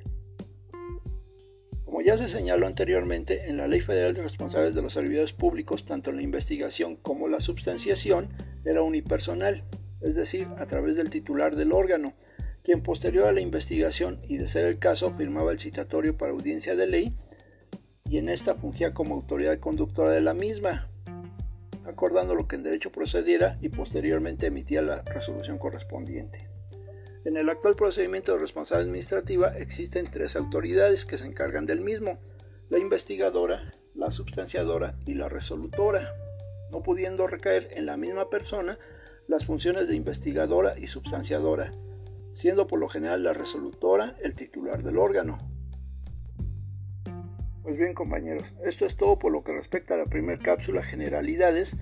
ya 2.01 2.17
se 2.17 2.29
señaló 2.29 2.67
anteriormente, 2.67 3.49
en 3.49 3.57
la 3.59 3.69
Ley 3.69 3.81
Federal 3.81 4.15
de 4.15 4.23
Responsables 4.23 4.75
de 4.75 4.83
los 4.83 4.95
Servidores 4.95 5.33
Públicos, 5.33 5.85
tanto 5.85 6.11
la 6.13 6.23
investigación 6.23 6.97
como 6.97 7.29
la 7.29 7.41
substanciación 7.41 8.31
era 8.65 8.83
unipersonal, 8.83 9.65
es 10.01 10.15
decir, 10.15 10.49
a 10.59 10.67
través 10.67 10.97
del 10.97 11.11
titular 11.11 11.55
del 11.55 11.73
órgano, 11.73 12.15
quien 12.63 12.83
posterior 12.83 13.27
a 13.27 13.33
la 13.33 13.41
investigación 13.41 14.21
y 14.29 14.39
de 14.39 14.49
ser 14.49 14.67
el 14.67 14.79
caso 14.79 15.15
firmaba 15.17 15.53
el 15.53 15.61
citatorio 15.61 16.17
para 16.17 16.33
audiencia 16.33 16.77
de 16.77 16.87
ley 16.87 17.17
y 18.09 18.19
en 18.19 18.29
esta 18.29 18.55
fungía 18.55 18.95
como 18.95 19.15
autoridad 19.15 19.59
conductora 19.59 20.13
de 20.13 20.21
la 20.21 20.35
misma, 20.35 20.89
acordando 21.85 22.35
lo 22.35 22.47
que 22.47 22.57
en 22.57 22.63
derecho 22.63 22.93
procediera 22.93 23.59
y 23.61 23.69
posteriormente 23.69 24.47
emitía 24.47 24.83
la 24.83 25.03
resolución 25.03 25.59
correspondiente. 25.59 26.52
En 27.25 27.37
el 27.37 27.49
actual 27.49 27.77
procedimiento 27.77 28.33
de 28.33 28.41
responsabilidad 28.41 28.89
administrativa 28.89 29.49
existen 29.57 30.11
tres 30.11 30.35
autoridades 30.35 31.05
que 31.05 31.19
se 31.19 31.27
encargan 31.27 31.67
del 31.67 31.81
mismo, 31.81 32.19
la 32.69 32.79
investigadora, 32.79 33.75
la 33.95 34.11
substanciadora 34.11 34.97
y 35.07 35.15
la 35.15 35.29
resolutora, 35.29 36.13
no 36.73 36.83
pudiendo 36.83 37.29
recaer 37.29 37.69
en 37.73 37.87
la 37.87 37.97
misma 37.97 38.29
persona 38.29 38.77
las 39.29 39.47
funciones 39.47 39.87
de 39.87 39.95
investigadora 39.95 40.77
y 40.77 40.89
substanciadora, 40.89 41.73
siendo 42.33 42.67
por 42.67 42.81
lo 42.81 42.89
general 42.89 43.23
la 43.23 43.33
resolutora 43.33 44.17
el 44.21 44.35
titular 44.35 44.83
del 44.83 44.99
órgano. 44.99 45.39
Pues 47.63 47.77
bien 47.79 47.95
compañeros, 47.95 48.53
esto 48.65 48.85
es 48.85 48.97
todo 48.97 49.21
por 49.21 49.31
lo 49.31 49.45
que 49.45 49.53
respecta 49.53 49.95
a 49.95 49.99
la 49.99 50.07
primera 50.07 50.43
cápsula 50.43 50.83
generalidades 50.83 51.77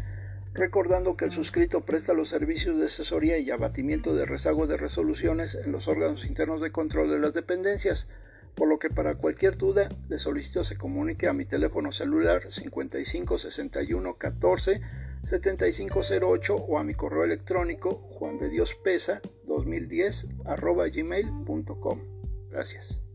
recordando 0.54 1.16
que 1.16 1.26
el 1.26 1.32
suscrito 1.32 1.82
presta 1.82 2.14
los 2.14 2.28
servicios 2.28 2.78
de 2.78 2.86
asesoría 2.86 3.38
y 3.38 3.50
abatimiento 3.50 4.14
de 4.14 4.26
rezago 4.26 4.66
de 4.66 4.76
resoluciones 4.76 5.54
en 5.54 5.72
los 5.72 5.88
órganos 5.88 6.26
internos 6.26 6.60
de 6.60 6.72
control 6.72 7.10
de 7.10 7.18
las 7.18 7.32
dependencias, 7.32 8.08
por 8.54 8.68
lo 8.68 8.78
que 8.78 8.90
para 8.90 9.14
cualquier 9.14 9.56
duda 9.56 9.88
le 10.08 10.18
solicito 10.18 10.64
se 10.64 10.76
comunique 10.76 11.28
a 11.28 11.32
mi 11.32 11.44
teléfono 11.44 11.92
celular 11.92 12.50
55 12.50 13.38
61 13.38 14.16
14 14.16 14.80
7508 15.24 16.56
o 16.56 16.78
a 16.78 16.84
mi 16.84 16.94
correo 16.94 17.24
electrónico 17.24 17.90
juan 18.10 18.38
de 18.38 18.48
dios 18.48 18.74
pesa 18.82 19.20
2010 19.44 20.28
arroba 20.46 20.88
gmail.com. 20.88 22.00
Gracias. 22.50 23.09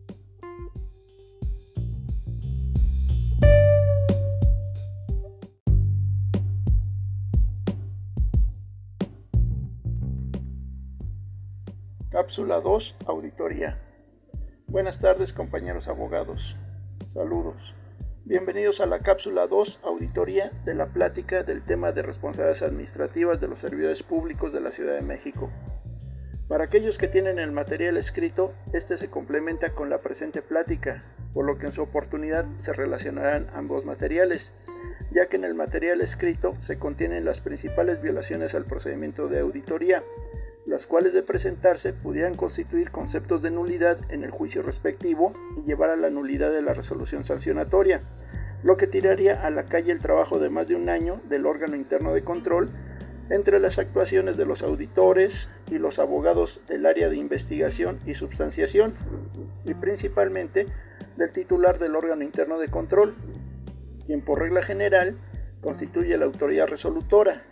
Cápsula 12.15 12.61
2, 12.61 12.95
Auditoría. 13.07 13.77
Buenas 14.67 15.01
tardes 15.01 15.33
compañeros 15.33 15.89
abogados. 15.89 16.55
Saludos. 17.13 17.75
Bienvenidos 18.23 18.79
a 18.79 18.85
la 18.85 18.99
cápsula 18.99 19.47
2, 19.47 19.81
Auditoría 19.83 20.49
de 20.63 20.75
la 20.75 20.85
plática 20.93 21.43
del 21.43 21.65
tema 21.65 21.91
de 21.91 22.03
responsabilidades 22.03 22.61
administrativas 22.61 23.41
de 23.41 23.49
los 23.49 23.59
servidores 23.59 24.01
públicos 24.01 24.53
de 24.53 24.61
la 24.61 24.71
Ciudad 24.71 24.95
de 24.95 25.01
México. 25.01 25.51
Para 26.47 26.63
aquellos 26.63 26.97
que 26.97 27.09
tienen 27.09 27.37
el 27.37 27.51
material 27.51 27.97
escrito, 27.97 28.53
este 28.71 28.95
se 28.95 29.09
complementa 29.09 29.73
con 29.73 29.89
la 29.89 29.97
presente 29.97 30.41
plática, 30.41 31.03
por 31.33 31.43
lo 31.43 31.57
que 31.57 31.65
en 31.65 31.73
su 31.73 31.81
oportunidad 31.81 32.45
se 32.59 32.71
relacionarán 32.71 33.47
ambos 33.53 33.83
materiales, 33.83 34.53
ya 35.11 35.27
que 35.27 35.35
en 35.35 35.43
el 35.43 35.53
material 35.53 35.99
escrito 35.99 36.55
se 36.61 36.79
contienen 36.79 37.25
las 37.25 37.41
principales 37.41 38.01
violaciones 38.01 38.55
al 38.55 38.63
procedimiento 38.63 39.27
de 39.27 39.41
auditoría, 39.41 40.01
las 40.65 40.87
cuales 40.87 41.13
de 41.13 41.23
presentarse 41.23 41.93
pudieran 41.93 42.33
constituir 42.35 42.91
conceptos 42.91 43.41
de 43.41 43.51
nulidad 43.51 43.99
en 44.09 44.23
el 44.23 44.31
juicio 44.31 44.61
respectivo 44.61 45.33
y 45.57 45.67
llevar 45.67 45.91
a 45.91 45.95
la 45.95 46.09
nulidad 46.09 46.51
de 46.51 46.61
la 46.61 46.73
resolución 46.73 47.23
sancionatoria, 47.23 48.01
lo 48.63 48.77
que 48.77 48.87
tiraría 48.87 49.45
a 49.45 49.51
la 49.51 49.65
calle 49.65 49.91
el 49.91 49.99
trabajo 49.99 50.39
de 50.39 50.49
más 50.49 50.67
de 50.67 50.75
un 50.75 50.89
año 50.89 51.21
del 51.29 51.45
órgano 51.45 51.75
interno 51.75 52.13
de 52.13 52.23
control 52.23 52.69
entre 53.29 53.59
las 53.59 53.79
actuaciones 53.79 54.37
de 54.37 54.45
los 54.45 54.63
auditores 54.63 55.49
y 55.71 55.77
los 55.77 55.99
abogados 55.99 56.61
del 56.67 56.85
área 56.85 57.09
de 57.09 57.17
investigación 57.17 57.97
y 58.05 58.15
substanciación, 58.15 58.93
y 59.65 59.73
principalmente 59.73 60.65
del 61.17 61.31
titular 61.31 61.79
del 61.79 61.95
órgano 61.95 62.23
interno 62.23 62.59
de 62.59 62.69
control, 62.69 63.15
quien 64.05 64.21
por 64.21 64.39
regla 64.39 64.61
general 64.61 65.17
constituye 65.61 66.17
la 66.17 66.25
autoridad 66.25 66.67
resolutora, 66.67 67.43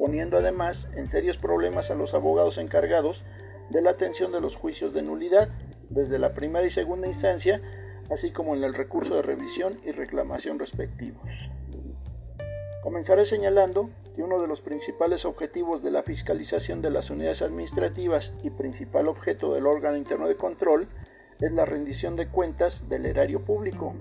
poniendo 0.00 0.38
además 0.38 0.88
en 0.96 1.10
serios 1.10 1.36
problemas 1.36 1.90
a 1.90 1.94
los 1.94 2.14
abogados 2.14 2.56
encargados 2.56 3.22
de 3.68 3.82
la 3.82 3.90
atención 3.90 4.32
de 4.32 4.40
los 4.40 4.56
juicios 4.56 4.94
de 4.94 5.02
nulidad, 5.02 5.50
desde 5.90 6.18
la 6.18 6.32
primera 6.32 6.66
y 6.66 6.70
segunda 6.70 7.06
instancia, 7.06 7.60
así 8.10 8.30
como 8.30 8.56
en 8.56 8.64
el 8.64 8.72
recurso 8.72 9.16
de 9.16 9.20
revisión 9.20 9.78
y 9.84 9.90
reclamación 9.90 10.58
respectivos. 10.58 11.28
Comenzaré 12.82 13.26
señalando 13.26 13.90
que 14.16 14.22
uno 14.22 14.40
de 14.40 14.48
los 14.48 14.62
principales 14.62 15.26
objetivos 15.26 15.82
de 15.82 15.90
la 15.90 16.02
fiscalización 16.02 16.80
de 16.80 16.88
las 16.88 17.10
unidades 17.10 17.42
administrativas 17.42 18.32
y 18.42 18.48
principal 18.48 19.06
objeto 19.06 19.52
del 19.52 19.66
órgano 19.66 19.98
interno 19.98 20.28
de 20.28 20.36
control 20.36 20.88
es 21.42 21.52
la 21.52 21.66
rendición 21.66 22.16
de 22.16 22.26
cuentas 22.26 22.88
del 22.88 23.04
erario 23.04 23.44
público, 23.44 23.94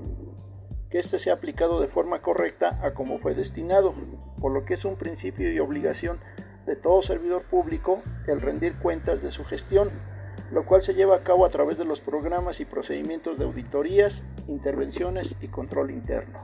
que 0.89 0.97
éste 0.97 1.19
sea 1.19 1.33
aplicado 1.33 1.79
de 1.79 1.87
forma 1.87 2.21
correcta 2.21 2.79
a 2.83 2.93
como 2.93 3.19
fue 3.19 3.35
destinado, 3.35 3.93
por 4.39 4.51
lo 4.51 4.65
que 4.65 4.73
es 4.73 4.85
un 4.85 4.95
principio 4.95 5.51
y 5.51 5.59
obligación 5.59 6.19
de 6.65 6.75
todo 6.75 7.01
servidor 7.01 7.43
público 7.43 8.01
el 8.27 8.41
rendir 8.41 8.75
cuentas 8.75 9.21
de 9.21 9.31
su 9.31 9.43
gestión, 9.43 9.89
lo 10.51 10.65
cual 10.65 10.81
se 10.81 10.93
lleva 10.93 11.15
a 11.15 11.23
cabo 11.23 11.45
a 11.45 11.49
través 11.49 11.77
de 11.77 11.85
los 11.85 12.01
programas 12.01 12.59
y 12.59 12.65
procedimientos 12.65 13.37
de 13.37 13.45
auditorías, 13.45 14.23
intervenciones 14.47 15.35
y 15.41 15.47
control 15.47 15.91
interno. 15.91 16.43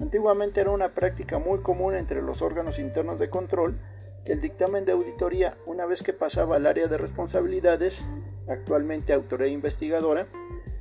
Antiguamente 0.00 0.60
era 0.60 0.70
una 0.70 0.94
práctica 0.94 1.38
muy 1.38 1.60
común 1.60 1.94
entre 1.94 2.22
los 2.22 2.40
órganos 2.40 2.78
internos 2.78 3.18
de 3.18 3.30
control 3.30 3.80
que 4.24 4.32
el 4.32 4.40
dictamen 4.40 4.84
de 4.84 4.92
auditoría, 4.92 5.56
una 5.66 5.86
vez 5.86 6.02
que 6.02 6.12
pasaba 6.12 6.56
al 6.56 6.66
área 6.66 6.86
de 6.86 6.98
responsabilidades, 6.98 8.06
actualmente 8.48 9.12
autoridad 9.12 9.50
investigadora, 9.50 10.28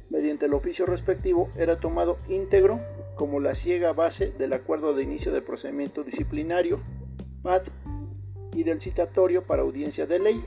mediante 0.10 0.46
el 0.46 0.54
oficio 0.54 0.86
respectivo, 0.86 1.50
era 1.58 1.80
tomado 1.80 2.18
íntegro 2.28 2.80
como 3.16 3.40
la 3.40 3.56
ciega 3.56 3.94
base 3.94 4.32
del 4.32 4.54
acuerdo 4.54 4.94
de 4.94 5.04
inicio 5.04 5.32
de 5.32 5.42
procedimiento 5.42 6.04
disciplinario, 6.04 6.80
PAD, 7.42 7.64
y 8.54 8.64
del 8.64 8.82
citatorio 8.82 9.44
para 9.44 9.62
audiencia 9.62 10.08
de 10.08 10.20
ley, 10.20 10.44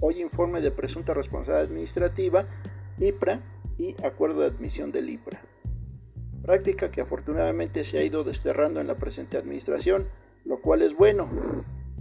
hoy 0.00 0.22
informe 0.22 0.60
de 0.60 0.70
presunta 0.70 1.12
responsabilidad 1.12 1.64
administrativa, 1.64 2.46
IPRA 2.98 3.42
y 3.76 3.94
acuerdo 4.02 4.40
de 4.40 4.46
admisión 4.46 4.90
del 4.90 5.10
IPRA. 5.10 5.42
Práctica 6.42 6.90
que 6.90 7.02
afortunadamente 7.02 7.84
se 7.84 7.98
ha 7.98 8.04
ido 8.04 8.24
desterrando 8.24 8.80
en 8.80 8.86
la 8.86 8.94
presente 8.94 9.36
administración, 9.36 10.08
lo 10.46 10.62
cual 10.62 10.80
es 10.80 10.94
bueno, 10.94 11.28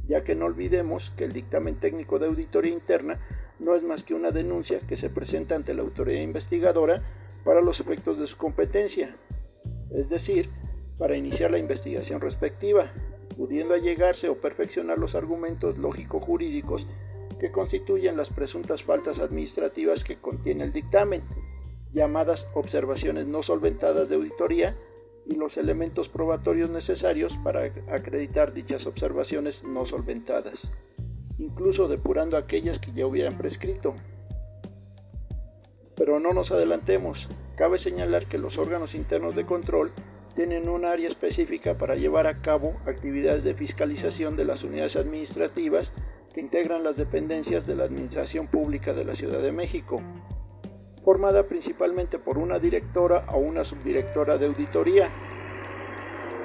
ya 0.07 0.23
que 0.23 0.35
no 0.35 0.45
olvidemos 0.45 1.11
que 1.11 1.25
el 1.25 1.33
dictamen 1.33 1.75
técnico 1.79 2.19
de 2.19 2.27
auditoría 2.27 2.71
interna 2.71 3.19
no 3.59 3.75
es 3.75 3.83
más 3.83 4.03
que 4.03 4.13
una 4.13 4.31
denuncia 4.31 4.79
que 4.79 4.97
se 4.97 5.09
presenta 5.09 5.55
ante 5.55 5.73
la 5.73 5.81
autoridad 5.81 6.21
investigadora 6.21 7.03
para 7.43 7.61
los 7.61 7.79
efectos 7.79 8.19
de 8.19 8.27
su 8.27 8.37
competencia, 8.37 9.15
es 9.91 10.09
decir, 10.09 10.49
para 10.97 11.15
iniciar 11.15 11.51
la 11.51 11.57
investigación 11.57 12.21
respectiva, 12.21 12.91
pudiendo 13.37 13.73
allegarse 13.73 14.29
o 14.29 14.39
perfeccionar 14.39 14.97
los 14.97 15.15
argumentos 15.15 15.77
lógico-jurídicos 15.77 16.87
que 17.39 17.51
constituyen 17.51 18.17
las 18.17 18.29
presuntas 18.29 18.83
faltas 18.83 19.19
administrativas 19.19 20.03
que 20.03 20.17
contiene 20.17 20.63
el 20.63 20.73
dictamen, 20.73 21.23
llamadas 21.93 22.47
observaciones 22.53 23.25
no 23.27 23.43
solventadas 23.43 24.09
de 24.09 24.15
auditoría, 24.15 24.75
y 25.27 25.35
los 25.35 25.57
elementos 25.57 26.07
probatorios 26.07 26.69
necesarios 26.69 27.37
para 27.43 27.63
acreditar 27.91 28.53
dichas 28.53 28.85
observaciones 28.85 29.63
no 29.63 29.85
solventadas, 29.85 30.71
incluso 31.37 31.87
depurando 31.87 32.37
aquellas 32.37 32.79
que 32.79 32.91
ya 32.91 33.05
hubieran 33.05 33.37
prescrito. 33.37 33.95
Pero 35.95 36.19
no 36.19 36.33
nos 36.33 36.51
adelantemos, 36.51 37.29
cabe 37.55 37.79
señalar 37.79 38.25
que 38.25 38.37
los 38.37 38.57
órganos 38.57 38.95
internos 38.95 39.35
de 39.35 39.45
control 39.45 39.91
tienen 40.35 40.67
un 40.67 40.83
área 40.83 41.07
específica 41.07 41.77
para 41.77 41.95
llevar 41.95 42.27
a 42.27 42.41
cabo 42.41 42.75
actividades 42.85 43.43
de 43.43 43.53
fiscalización 43.53 44.35
de 44.35 44.43
las 44.43 44.63
unidades 44.63 44.97
administrativas 44.97 45.93
que 46.33 46.41
integran 46.41 46.83
las 46.83 46.97
dependencias 46.97 47.65
de 47.65 47.75
la 47.75 47.85
Administración 47.85 48.47
Pública 48.47 48.93
de 48.93 49.05
la 49.05 49.15
Ciudad 49.15 49.41
de 49.41 49.53
México, 49.53 50.01
formada 51.05 51.47
principalmente 51.47 52.19
por 52.19 52.37
una 52.37 52.59
directora 52.59 53.25
o 53.31 53.37
una 53.37 53.63
subdirectora 53.63 54.37
de 54.37 54.47
auditoría, 54.47 55.13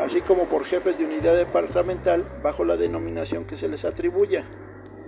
así 0.00 0.20
como 0.20 0.44
por 0.44 0.64
jefes 0.64 0.96
de 0.96 1.06
unidad 1.06 1.36
departamental 1.36 2.24
bajo 2.44 2.64
la 2.64 2.76
denominación 2.76 3.44
que 3.44 3.56
se 3.56 3.68
les 3.68 3.84
atribuya, 3.84 4.46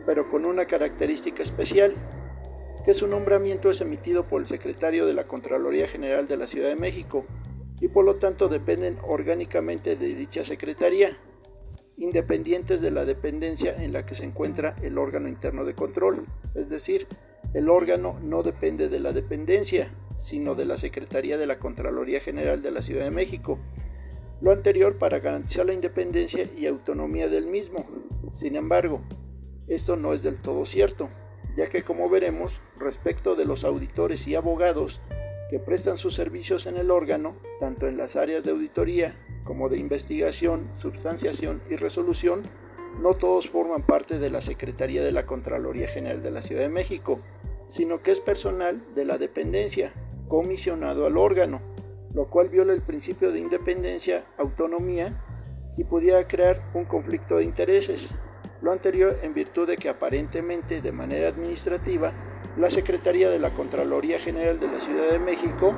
pero 0.07 0.31
con 0.31 0.45
una 0.45 0.67
característica 0.67 1.43
especial, 1.43 1.95
que 2.85 2.95
su 2.95 3.07
nombramiento 3.07 3.71
es 3.71 3.81
emitido 3.81 4.27
por 4.27 4.41
el 4.41 4.49
secretario 4.49 5.07
de 5.07 5.15
la 5.15 5.25
Contraloría 5.25 5.87
General 5.87 6.27
de 6.27 6.37
la 6.37 6.47
Ciudad 6.47 6.69
de 6.69 6.77
México 6.77 7.25
y 7.81 7.89
por 7.89 8.05
lo 8.05 8.17
tanto 8.17 8.49
dependen 8.49 8.99
orgánicamente 9.03 9.97
de 9.97 10.15
dicha 10.15 10.45
secretaría, 10.45 11.17
independientes 11.97 12.81
de 12.81 12.91
la 12.91 13.05
dependencia 13.05 13.75
en 13.77 13.93
la 13.93 14.07
que 14.07 14.15
se 14.15 14.25
encuentra 14.25 14.77
el 14.83 14.99
órgano 14.99 15.29
interno 15.29 15.65
de 15.65 15.75
control, 15.75 16.27
es 16.55 16.69
decir, 16.69 17.07
el 17.55 17.69
órgano 17.69 18.19
no 18.23 18.43
depende 18.43 18.89
de 18.89 18.99
la 18.99 19.13
dependencia, 19.13 19.93
sino 20.19 20.55
de 20.55 20.65
la 20.65 20.79
Secretaría 20.79 21.37
de 21.37 21.47
la 21.47 21.59
Contraloría 21.59 22.21
General 22.21 22.63
de 22.63 22.71
la 22.71 22.83
Ciudad 22.83 23.05
de 23.05 23.11
México. 23.11 23.59
Lo 24.41 24.53
anterior 24.53 24.97
para 24.97 25.19
garantizar 25.19 25.67
la 25.67 25.75
independencia 25.75 26.49
y 26.57 26.67
autonomía 26.67 27.29
del 27.29 27.47
mismo. 27.47 27.85
Sin 28.37 28.57
embargo, 28.57 29.03
esto 29.69 29.97
no 29.97 30.13
es 30.13 30.23
del 30.23 30.37
todo 30.37 30.67
cierto, 30.67 31.09
ya 31.57 31.69
que 31.69 31.83
como 31.83 32.09
veremos, 32.09 32.61
respecto 32.79 33.35
de 33.35 33.45
los 33.45 33.65
auditores 33.65 34.27
y 34.27 34.35
abogados 34.35 35.01
que 35.51 35.59
prestan 35.59 35.99
sus 35.99 36.15
servicios 36.15 36.67
en 36.67 36.77
el 36.77 36.91
órgano, 36.91 37.37
tanto 37.61 37.87
en 37.87 37.97
las 37.97 38.17
áreas 38.17 38.43
de 38.43 38.53
auditoría 38.53 39.15
como 39.45 39.69
de 39.69 39.79
investigación, 39.79 40.71
substanciación 40.79 41.63
y 41.69 41.77
resolución, 41.77 42.43
no 43.01 43.15
todos 43.15 43.49
forman 43.49 43.83
parte 43.83 44.19
de 44.19 44.31
la 44.31 44.43
Secretaría 44.43 45.03
de 45.03 45.13
la 45.13 45.27
Contraloría 45.27 45.89
General 45.89 46.23
de 46.23 46.31
la 46.31 46.43
Ciudad 46.43 46.63
de 46.63 46.69
México, 46.69 47.21
sino 47.71 48.03
que 48.03 48.13
es 48.13 48.21
personal 48.21 48.83
de 48.95 49.05
la 49.05 49.19
dependencia, 49.19 49.93
comisionado 50.29 51.07
al 51.07 51.17
órgano, 51.17 51.61
lo 52.15 52.29
cual 52.29 52.49
viola 52.49 52.73
el 52.73 52.83
principio 52.83 53.33
de 53.33 53.41
independencia, 53.41 54.25
autonomía 54.39 55.23
y 55.77 55.85
pudiera 55.85 56.27
crear 56.29 56.71
un 56.75 56.85
conflicto 56.85 57.37
de 57.37 57.45
intereses. 57.45 58.15
Lo 58.63 58.71
anterior 58.71 59.19
en 59.23 59.35
virtud 59.35 59.67
de 59.67 59.77
que 59.77 59.89
aparentemente 59.89 60.81
de 60.81 60.93
manera 60.93 61.29
administrativa 61.29 62.13
la 62.57 62.71
Secretaría 62.71 63.29
de 63.29 63.41
la 63.41 63.51
Contraloría 63.51 64.21
General 64.21 64.61
de 64.61 64.69
la 64.69 64.79
Ciudad 64.81 65.11
de 65.11 65.19
México 65.19 65.75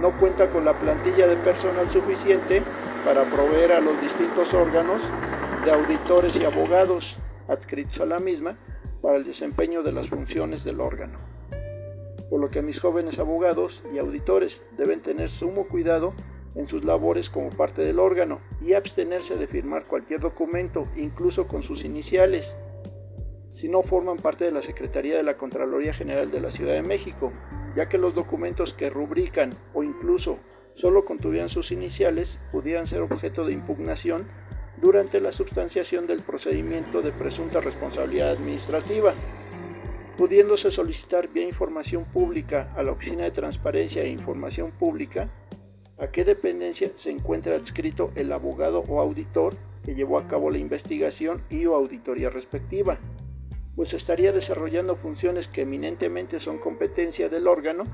no 0.00 0.18
cuenta 0.18 0.50
con 0.50 0.66
la 0.66 0.78
plantilla 0.78 1.26
de 1.28 1.38
personal 1.38 1.90
suficiente 1.90 2.62
para 3.06 3.24
proveer 3.24 3.72
a 3.72 3.80
los 3.80 3.98
distintos 4.02 4.52
órganos 4.52 5.02
de 5.64 5.72
auditores 5.72 6.38
y 6.38 6.44
abogados 6.44 7.18
adscritos 7.48 8.00
a 8.00 8.06
la 8.06 8.20
misma 8.20 8.58
para 9.00 9.16
el 9.16 9.24
desempeño 9.24 9.82
de 9.82 9.92
las 9.92 10.10
funciones 10.10 10.62
del 10.62 10.80
órgano. 10.82 11.18
Por 12.28 12.40
lo 12.40 12.50
que 12.50 12.60
mis 12.60 12.80
jóvenes 12.80 13.18
abogados 13.18 13.82
y 13.94 13.98
auditores 13.98 14.62
deben 14.76 15.00
tener 15.00 15.30
sumo 15.30 15.68
cuidado 15.68 16.12
en 16.56 16.66
sus 16.66 16.84
labores 16.84 17.30
como 17.30 17.50
parte 17.50 17.82
del 17.82 17.98
órgano 17.98 18.40
y 18.60 18.72
abstenerse 18.72 19.36
de 19.36 19.46
firmar 19.46 19.84
cualquier 19.84 20.20
documento, 20.20 20.88
incluso 20.96 21.46
con 21.46 21.62
sus 21.62 21.84
iniciales, 21.84 22.56
si 23.54 23.68
no 23.68 23.82
forman 23.82 24.16
parte 24.16 24.44
de 24.44 24.52
la 24.52 24.62
Secretaría 24.62 25.16
de 25.16 25.22
la 25.22 25.36
Contraloría 25.36 25.94
General 25.94 26.30
de 26.30 26.40
la 26.40 26.50
Ciudad 26.50 26.74
de 26.74 26.82
México, 26.82 27.32
ya 27.74 27.88
que 27.88 27.98
los 27.98 28.14
documentos 28.14 28.74
que 28.74 28.90
rubrican 28.90 29.50
o 29.72 29.82
incluso 29.82 30.38
solo 30.74 31.04
contuvieran 31.06 31.48
sus 31.48 31.72
iniciales 31.72 32.38
pudieran 32.52 32.86
ser 32.86 33.00
objeto 33.00 33.46
de 33.46 33.52
impugnación 33.52 34.26
durante 34.76 35.20
la 35.20 35.32
substanciación 35.32 36.06
del 36.06 36.22
procedimiento 36.22 37.00
de 37.00 37.12
presunta 37.12 37.60
responsabilidad 37.60 38.32
administrativa, 38.32 39.14
pudiéndose 40.18 40.70
solicitar 40.70 41.28
vía 41.28 41.48
información 41.48 42.04
pública 42.04 42.72
a 42.76 42.82
la 42.82 42.92
Oficina 42.92 43.24
de 43.24 43.30
Transparencia 43.30 44.02
e 44.02 44.10
Información 44.10 44.70
Pública 44.70 45.30
a 45.98 46.08
qué 46.08 46.24
dependencia 46.24 46.90
se 46.96 47.10
encuentra 47.10 47.56
adscrito 47.56 48.12
el 48.16 48.32
abogado 48.32 48.84
o 48.88 49.00
auditor 49.00 49.56
que 49.84 49.94
llevó 49.94 50.18
a 50.18 50.28
cabo 50.28 50.50
la 50.50 50.58
investigación 50.58 51.42
y 51.48 51.66
o 51.66 51.74
auditoría 51.74 52.28
respectiva, 52.28 52.98
pues 53.74 53.94
estaría 53.94 54.32
desarrollando 54.32 54.96
funciones 54.96 55.48
que 55.48 55.62
eminentemente 55.62 56.40
son 56.40 56.58
competencia 56.58 57.28
del 57.28 57.46
órgano 57.46 57.84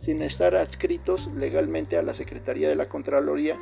sin 0.00 0.22
estar 0.22 0.56
adscritos 0.56 1.28
legalmente 1.36 1.96
a 1.96 2.02
la 2.02 2.14
Secretaría 2.14 2.68
de 2.68 2.76
la 2.76 2.88
Contraloría 2.88 3.58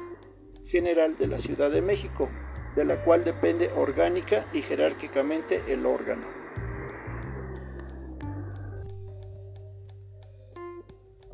General 0.66 1.18
de 1.18 1.26
la 1.26 1.40
Ciudad 1.40 1.70
de 1.70 1.82
México, 1.82 2.28
de 2.76 2.84
la 2.84 3.02
cual 3.04 3.24
depende 3.24 3.70
orgánica 3.76 4.46
y 4.54 4.62
jerárquicamente 4.62 5.60
el 5.68 5.84
órgano. 5.84 6.39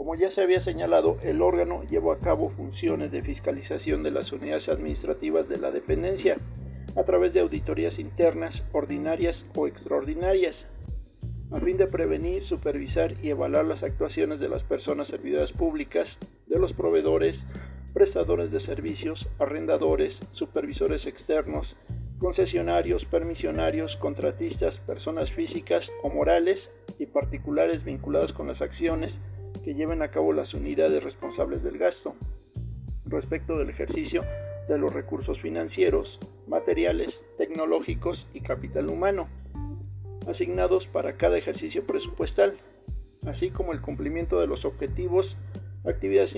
Como 0.07 0.14
ya 0.14 0.31
se 0.31 0.40
había 0.40 0.61
señalado, 0.61 1.16
el 1.25 1.42
órgano 1.42 1.83
llevó 1.83 2.12
a 2.12 2.21
cabo 2.21 2.51
funciones 2.51 3.11
de 3.11 3.23
fiscalización 3.23 4.05
de 4.05 4.12
las 4.12 4.31
unidades 4.31 4.69
administrativas 4.69 5.49
de 5.49 5.59
la 5.59 5.73
dependencia 5.73 6.37
a 6.95 7.03
través 7.03 7.35
de 7.35 7.40
auditorías 7.40 7.99
internas, 7.99 8.62
ordinarias 8.71 9.47
o 9.57 9.66
extraordinarias, 9.66 10.69
a 11.51 11.59
fin 11.59 11.77
de 11.77 11.88
prevenir, 11.88 12.45
supervisar 12.45 13.16
y 13.21 13.31
evaluar 13.31 13.64
las 13.64 13.83
actuaciones 13.83 14.38
de 14.38 14.49
las 14.49 14.62
personas 14.62 15.09
servidoras 15.09 15.51
públicas, 15.51 16.21
de 16.47 16.61
los 16.61 16.73
proveedores, 16.73 17.45
prestadores 17.92 18.53
de 18.53 18.61
servicios, 18.61 19.29
arrendadores, 19.40 20.21
supervisores 20.31 21.07
externos, 21.07 21.75
concesionarios, 22.21 23.07
permisionarios, 23.07 23.97
contratistas, 23.97 24.79
personas 24.79 25.33
físicas 25.33 25.90
o 26.05 26.11
morales 26.11 26.71
y 27.01 27.07
particulares 27.07 27.83
vinculados 27.83 28.33
con 28.33 28.47
las 28.47 28.62
acciones 28.62 29.19
que 29.64 29.75
lleven 29.75 30.03
a 30.03 30.11
cabo 30.11 30.33
las 30.33 30.55
unidades 30.55 31.03
responsables 31.03 31.62
del 31.62 31.79
gasto 31.79 32.14
respecto 33.05 33.57
del 33.59 33.71
ejercicio 33.71 34.25
de 34.69 34.79
los 34.79 34.92
recursos 34.92 35.40
financieros, 35.40 36.19
materiales, 36.47 37.25
tecnológicos 37.38 38.27
y 38.35 38.40
capital 38.40 38.90
humano, 38.90 39.29
asignados 40.27 40.87
para 40.88 41.16
cada 41.16 41.38
ejercicio 41.38 41.87
presupuestal, 41.87 42.57
así 43.27 43.51
como 43.51 43.73
el 43.73 43.81
cumplimiento 43.81 44.40
de 44.40 44.49
los 44.49 44.64
objetivos, 44.64 45.37
actividades 45.85 46.37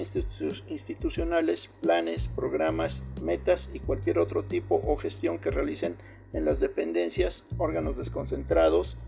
institucionales, 0.68 1.70
planes, 1.80 2.28
programas, 2.36 3.02
metas 3.22 3.70
y 3.72 3.80
cualquier 3.80 4.18
otro 4.18 4.44
tipo 4.44 4.80
o 4.84 4.96
gestión 4.96 5.38
que 5.38 5.50
realicen 5.50 5.96
en 6.34 6.44
las 6.44 6.60
dependencias, 6.60 7.44
órganos 7.56 7.96
desconcentrados, 7.96 8.98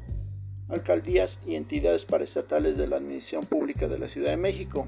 alcaldías 0.71 1.39
y 1.47 1.57
entidades 1.57 2.05
paraestatales 2.05 2.77
de 2.77 2.87
la 2.87 2.97
Administración 2.97 3.45
Pública 3.45 3.89
de 3.89 3.99
la 3.99 4.09
Ciudad 4.09 4.31
de 4.31 4.37
México, 4.37 4.87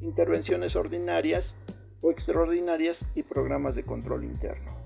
intervenciones 0.00 0.76
ordinarias 0.76 1.56
o 2.00 2.10
extraordinarias 2.10 2.98
y 3.14 3.22
programas 3.22 3.74
de 3.74 3.84
control 3.84 4.24
interno. 4.24 4.76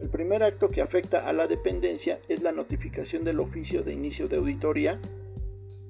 El 0.00 0.08
primer 0.10 0.42
acto 0.42 0.70
que 0.70 0.80
afecta 0.80 1.28
a 1.28 1.32
la 1.32 1.46
dependencia 1.48 2.20
es 2.28 2.42
la 2.42 2.52
notificación 2.52 3.24
del 3.24 3.40
oficio 3.40 3.82
de 3.82 3.92
inicio 3.92 4.28
de 4.28 4.36
auditoría 4.36 5.00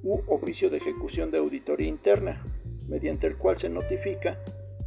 u 0.03 0.21
oficio 0.29 0.71
de 0.71 0.79
ejecución 0.79 1.31
de 1.31 1.39
auditoría 1.39 1.89
interna, 1.89 2.43
mediante 2.89 3.27
el 3.27 3.37
cual 3.37 3.59
se 3.59 3.69
notifica 3.69 4.39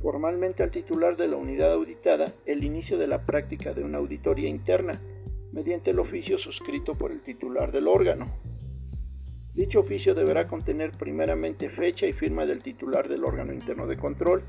formalmente 0.01 0.63
al 0.63 0.71
titular 0.71 1.15
de 1.17 1.27
la 1.27 1.37
unidad 1.37 1.73
auditada 1.73 2.33
el 2.45 2.63
inicio 2.63 2.97
de 2.97 3.07
la 3.07 3.25
práctica 3.25 3.73
de 3.73 3.83
una 3.83 3.99
auditoría 3.99 4.49
interna, 4.49 4.99
mediante 5.51 5.91
el 5.91 5.99
oficio 5.99 6.37
suscrito 6.37 6.95
por 6.95 7.11
el 7.11 7.21
titular 7.21 7.71
del 7.71 7.87
órgano. 7.87 8.31
Dicho 9.53 9.81
oficio 9.81 10.15
deberá 10.15 10.47
contener 10.47 10.91
primeramente 10.91 11.69
fecha 11.69 12.07
y 12.07 12.13
firma 12.13 12.45
del 12.45 12.63
titular 12.63 13.09
del 13.09 13.25
órgano 13.25 13.53
interno 13.53 13.85
de 13.85 13.97
control, 13.97 14.43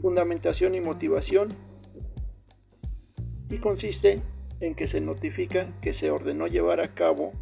fundamentación 0.00 0.74
y 0.74 0.80
motivación, 0.80 1.48
y 3.50 3.58
consiste 3.58 4.22
en 4.60 4.74
que 4.74 4.88
se 4.88 5.00
notifica 5.00 5.72
que 5.80 5.94
se 5.94 6.10
ordenó 6.10 6.46
llevar 6.46 6.80
a 6.80 6.94
cabo 6.94 7.32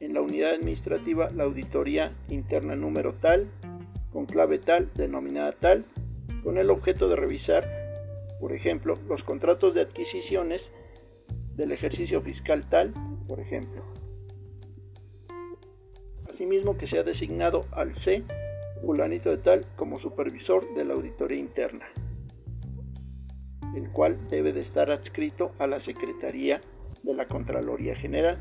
en 0.00 0.14
la 0.14 0.20
unidad 0.20 0.52
administrativa 0.54 1.30
la 1.30 1.44
auditoría 1.44 2.14
interna 2.28 2.76
número 2.76 3.14
tal, 3.14 3.50
con 4.12 4.26
clave 4.26 4.58
tal, 4.58 4.90
denominada 4.94 5.52
tal, 5.52 5.84
con 6.42 6.58
el 6.58 6.70
objeto 6.70 7.08
de 7.08 7.16
revisar, 7.16 7.68
por 8.40 8.52
ejemplo, 8.52 8.98
los 9.08 9.22
contratos 9.22 9.74
de 9.74 9.82
adquisiciones 9.82 10.72
del 11.60 11.72
ejercicio 11.72 12.22
fiscal 12.22 12.64
tal, 12.70 12.94
por 13.28 13.38
ejemplo. 13.38 13.84
Asimismo 16.28 16.78
que 16.78 16.86
se 16.86 16.98
ha 16.98 17.02
designado 17.02 17.66
al 17.72 17.94
C, 17.96 18.24
fulanito 18.80 19.28
de 19.28 19.36
tal, 19.36 19.66
como 19.76 20.00
supervisor 20.00 20.74
de 20.74 20.86
la 20.86 20.94
auditoría 20.94 21.38
interna, 21.38 21.84
el 23.76 23.90
cual 23.90 24.16
debe 24.30 24.54
de 24.54 24.62
estar 24.62 24.90
adscrito 24.90 25.52
a 25.58 25.66
la 25.66 25.80
Secretaría 25.80 26.62
de 27.02 27.12
la 27.12 27.26
Contraloría 27.26 27.94
General. 27.94 28.38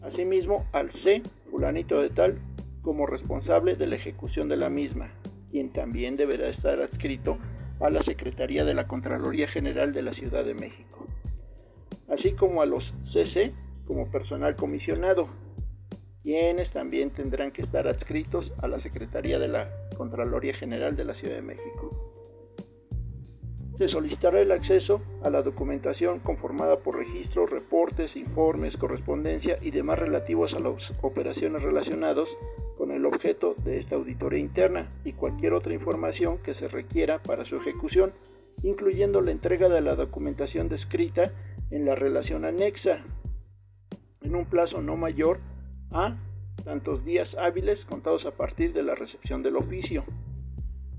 Asimismo 0.00 0.64
al 0.72 0.90
C, 0.90 1.22
fulanito 1.50 2.00
de 2.00 2.08
tal, 2.08 2.38
como 2.80 3.04
responsable 3.04 3.76
de 3.76 3.88
la 3.88 3.96
ejecución 3.96 4.48
de 4.48 4.56
la 4.56 4.70
misma, 4.70 5.10
quien 5.50 5.70
también 5.70 6.16
deberá 6.16 6.48
estar 6.48 6.80
adscrito 6.80 7.32
a 7.32 7.55
la 7.80 8.02
Secretaría 8.02 8.64
de 8.64 8.74
la 8.74 8.86
Contraloría 8.86 9.46
General 9.48 9.92
de 9.92 10.02
la 10.02 10.14
Ciudad 10.14 10.44
de 10.44 10.54
México, 10.54 11.06
así 12.08 12.32
como 12.32 12.62
a 12.62 12.66
los 12.66 12.94
CC 13.04 13.52
como 13.86 14.10
personal 14.10 14.56
comisionado, 14.56 15.28
quienes 16.22 16.70
también 16.70 17.10
tendrán 17.10 17.52
que 17.52 17.62
estar 17.62 17.86
adscritos 17.86 18.52
a 18.58 18.66
la 18.66 18.80
Secretaría 18.80 19.38
de 19.38 19.48
la 19.48 19.70
Contraloría 19.96 20.54
General 20.54 20.96
de 20.96 21.04
la 21.04 21.14
Ciudad 21.14 21.36
de 21.36 21.42
México. 21.42 22.12
Se 23.78 23.88
solicitará 23.88 24.40
el 24.40 24.52
acceso 24.52 25.02
a 25.22 25.28
la 25.28 25.42
documentación 25.42 26.20
conformada 26.20 26.78
por 26.78 26.96
registros, 26.96 27.50
reportes, 27.50 28.16
informes, 28.16 28.78
correspondencia 28.78 29.58
y 29.60 29.70
demás 29.70 29.98
relativos 29.98 30.54
a 30.54 30.60
las 30.60 30.94
operaciones 31.02 31.62
relacionados 31.62 32.36
con 32.76 32.90
el 32.90 33.06
objeto 33.06 33.54
de 33.64 33.78
esta 33.78 33.96
auditoría 33.96 34.38
interna 34.38 34.90
y 35.04 35.12
cualquier 35.12 35.54
otra 35.54 35.72
información 35.72 36.38
que 36.38 36.54
se 36.54 36.68
requiera 36.68 37.22
para 37.22 37.44
su 37.44 37.56
ejecución, 37.56 38.12
incluyendo 38.62 39.20
la 39.20 39.30
entrega 39.30 39.68
de 39.68 39.80
la 39.80 39.94
documentación 39.94 40.68
descrita 40.68 41.32
en 41.70 41.84
la 41.84 41.94
relación 41.94 42.44
anexa, 42.44 43.04
en 44.20 44.34
un 44.34 44.44
plazo 44.46 44.82
no 44.82 44.96
mayor 44.96 45.40
a 45.90 46.16
tantos 46.64 47.04
días 47.04 47.36
hábiles 47.36 47.84
contados 47.84 48.26
a 48.26 48.32
partir 48.32 48.72
de 48.72 48.82
la 48.82 48.94
recepción 48.94 49.42
del 49.42 49.56
oficio. 49.56 50.04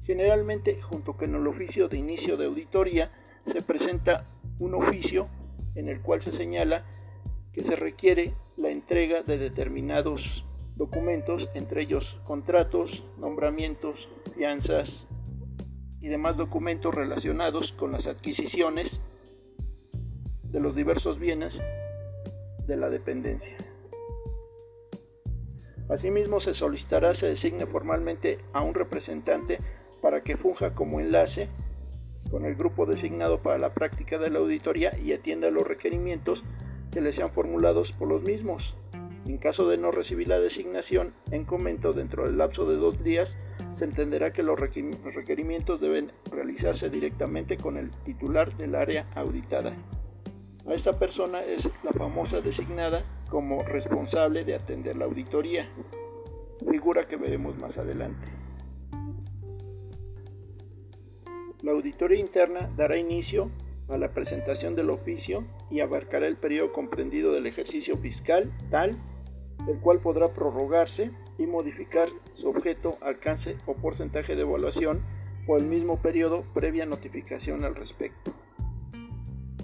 Generalmente, 0.03 0.81
junto 0.81 1.13
con 1.13 1.35
el 1.35 1.45
oficio 1.45 1.89
de 1.89 1.97
inicio 1.97 2.37
de 2.37 2.45
auditoría, 2.45 3.11
se 3.45 3.61
presenta 3.61 4.25
un 4.59 4.73
oficio 4.73 5.27
en 5.75 5.89
el 5.89 6.01
cual 6.01 6.21
se 6.21 6.31
señala 6.31 6.85
que 7.53 7.63
se 7.63 7.75
requiere 7.75 8.33
la 8.55 8.69
entrega 8.69 9.23
de 9.23 9.37
determinados 9.37 10.46
documentos, 10.77 11.49
entre 11.55 11.81
ellos 11.81 12.19
contratos, 12.25 13.03
nombramientos, 13.17 14.07
fianzas 14.35 15.07
y 15.99 16.07
demás 16.07 16.37
documentos 16.37 16.93
relacionados 16.93 17.73
con 17.73 17.91
las 17.91 18.07
adquisiciones 18.07 19.01
de 20.43 20.59
los 20.59 20.75
diversos 20.75 21.19
bienes 21.19 21.59
de 22.67 22.77
la 22.77 22.89
dependencia. 22.89 23.57
Asimismo, 25.89 26.39
se 26.39 26.53
solicitará 26.53 27.13
se 27.13 27.27
designe 27.27 27.65
formalmente 27.65 28.39
a 28.53 28.61
un 28.61 28.73
representante 28.73 29.59
para 30.01 30.21
que 30.21 30.37
funja 30.37 30.75
como 30.75 30.99
enlace 30.99 31.49
con 32.29 32.45
el 32.45 32.55
grupo 32.55 32.85
designado 32.85 33.41
para 33.41 33.57
la 33.57 33.73
práctica 33.73 34.17
de 34.17 34.29
la 34.29 34.39
auditoría 34.39 34.97
y 34.97 35.13
atienda 35.13 35.49
los 35.49 35.65
requerimientos 35.65 36.43
que 36.91 37.01
le 37.01 37.13
sean 37.13 37.31
formulados 37.31 37.93
por 37.93 38.09
los 38.09 38.21
mismos. 38.21 38.75
En 39.25 39.37
caso 39.37 39.67
de 39.67 39.77
no 39.77 39.91
recibir 39.91 40.27
la 40.27 40.39
designación 40.39 41.13
en 41.31 41.45
comento 41.45 41.93
dentro 41.93 42.25
del 42.25 42.37
lapso 42.37 42.65
de 42.65 42.77
dos 42.77 43.03
días, 43.03 43.35
se 43.75 43.85
entenderá 43.85 44.31
que 44.31 44.43
los 44.43 44.59
requerimientos 44.59 45.79
deben 45.81 46.11
realizarse 46.31 46.89
directamente 46.89 47.57
con 47.57 47.77
el 47.77 47.91
titular 48.03 48.55
del 48.55 48.75
área 48.75 49.07
auditada. 49.15 49.73
A 50.67 50.73
esta 50.73 50.97
persona 50.97 51.43
es 51.43 51.69
la 51.83 51.91
famosa 51.91 52.41
designada 52.41 53.03
como 53.29 53.63
responsable 53.63 54.43
de 54.43 54.55
atender 54.55 54.97
la 54.97 55.05
auditoría, 55.05 55.69
figura 56.69 57.07
que 57.07 57.17
veremos 57.17 57.57
más 57.59 57.77
adelante. 57.77 58.27
La 61.61 61.71
auditoría 61.71 62.19
interna 62.19 62.69
dará 62.75 62.97
inicio 62.97 63.49
a 63.89 63.97
la 63.97 64.11
presentación 64.11 64.75
del 64.75 64.89
oficio 64.89 65.45
y 65.69 65.79
abarcará 65.79 66.27
el 66.27 66.37
periodo 66.37 66.73
comprendido 66.73 67.31
del 67.31 67.47
ejercicio 67.47 67.97
fiscal 67.97 68.51
tal, 68.69 68.97
el 69.67 69.79
cual 69.79 69.99
podrá 69.99 70.33
prorrogarse 70.33 71.11
y 71.37 71.45
modificar 71.45 72.09
su 72.35 72.47
objeto, 72.49 72.97
alcance 73.01 73.57
o 73.65 73.73
porcentaje 73.75 74.35
de 74.35 74.41
evaluación 74.41 75.01
por 75.45 75.59
el 75.59 75.67
mismo 75.67 76.01
periodo 76.01 76.43
previa 76.53 76.85
notificación 76.85 77.63
al 77.63 77.75
respecto. 77.75 78.33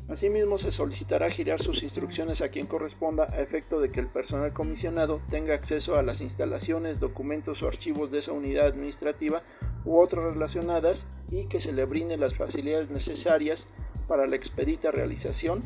Asimismo, 0.10 0.58
se 0.58 0.72
solicitará 0.72 1.30
girar 1.30 1.62
sus 1.62 1.82
instrucciones 1.82 2.42
a 2.42 2.50
quien 2.50 2.68
corresponda 2.68 3.30
a 3.32 3.42
efecto 3.42 3.80
de 3.80 3.90
que 3.90 4.00
el 4.00 4.08
personal 4.08 4.54
comisionado 4.54 5.22
tenga 5.30 5.56
acceso 5.56 5.96
a 5.96 6.04
las 6.04 6.22
instalaciones, 6.22 7.00
documentos 7.00 7.64
o 7.64 7.68
archivos 7.68 8.12
de 8.12 8.20
esa 8.20 8.34
unidad 8.34 8.68
administrativa 8.68 9.44
u 9.86 9.98
otras 9.98 10.34
relacionadas 10.34 11.08
y 11.32 11.48
que 11.48 11.60
se 11.60 11.72
le 11.72 11.86
brinden 11.86 12.20
las 12.20 12.36
facilidades 12.36 12.90
necesarias 12.90 13.68
para 14.08 14.28
la 14.28 14.36
expedita 14.36 14.92
realización 14.92 15.63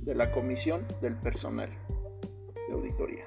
de 0.00 0.14
la 0.14 0.32
comisión 0.32 0.86
del 1.00 1.16
personal 1.16 1.70
de 2.68 2.74
auditoría. 2.74 3.24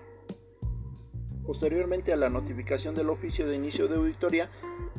Posteriormente 1.45 2.11
a 2.11 2.17
la 2.17 2.29
notificación 2.29 2.93
del 2.93 3.09
oficio 3.09 3.47
de 3.47 3.55
inicio 3.55 3.87
de 3.87 3.95
auditoría, 3.95 4.49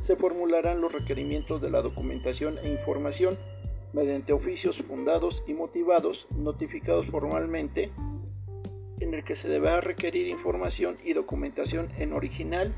se 0.01 0.15
formularán 0.15 0.81
los 0.81 0.91
requerimientos 0.91 1.61
de 1.61 1.69
la 1.69 1.81
documentación 1.81 2.57
e 2.57 2.69
información 2.69 3.37
mediante 3.93 4.33
oficios 4.33 4.81
fundados 4.81 5.43
y 5.47 5.53
motivados 5.53 6.27
notificados 6.31 7.07
formalmente 7.07 7.91
en 8.99 9.13
el 9.13 9.23
que 9.23 9.35
se 9.35 9.47
deberá 9.47 9.81
requerir 9.81 10.27
información 10.27 10.97
y 11.03 11.13
documentación 11.13 11.89
en 11.97 12.13
original 12.13 12.73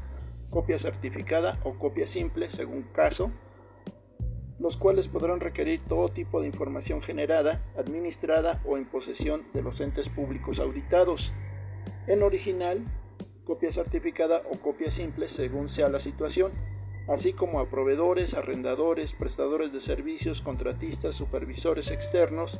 copia 0.50 0.78
certificada 0.78 1.60
o 1.64 1.74
copia 1.74 2.08
simple 2.08 2.52
según 2.52 2.84
caso, 2.94 3.32
los 4.62 4.78
cuales 4.78 5.08
podrán 5.08 5.40
requerir 5.40 5.82
todo 5.88 6.10
tipo 6.10 6.40
de 6.40 6.48
información 6.48 7.02
generada, 7.02 7.64
administrada 7.76 8.62
o 8.64 8.78
en 8.78 8.86
posesión 8.86 9.44
de 9.54 9.64
los 9.64 9.82
entes 9.82 10.08
públicos 10.08 10.60
auditados, 10.60 11.34
en 12.06 12.22
original, 12.22 12.86
copia 13.44 13.72
certificada 13.72 14.44
o 14.54 14.60
copia 14.60 14.92
simple 14.92 15.30
según 15.30 15.70
sea 15.70 15.90
la 15.90 16.00
situación, 16.00 16.52
así 17.08 17.34
como 17.34 17.60
a 17.60 17.72
proveedores, 17.72 18.36
arrendadores, 18.36 19.14
prestadores 19.14 19.74
de 19.74 19.82
servicios, 19.82 20.42
contratistas, 20.42 21.16
supervisores 21.16 21.90
externos, 21.90 22.60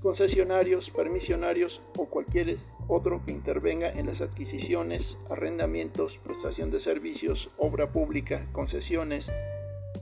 concesionarios, 0.00 0.88
permisionarios 0.88 1.82
o 1.98 2.06
cualquier 2.06 2.56
otro 2.88 3.20
que 3.26 3.32
intervenga 3.32 3.90
en 3.90 4.06
las 4.06 4.22
adquisiciones, 4.22 5.18
arrendamientos, 5.28 6.18
prestación 6.24 6.70
de 6.70 6.80
servicios, 6.80 7.50
obra 7.58 7.92
pública, 7.92 8.46
concesiones, 8.52 9.26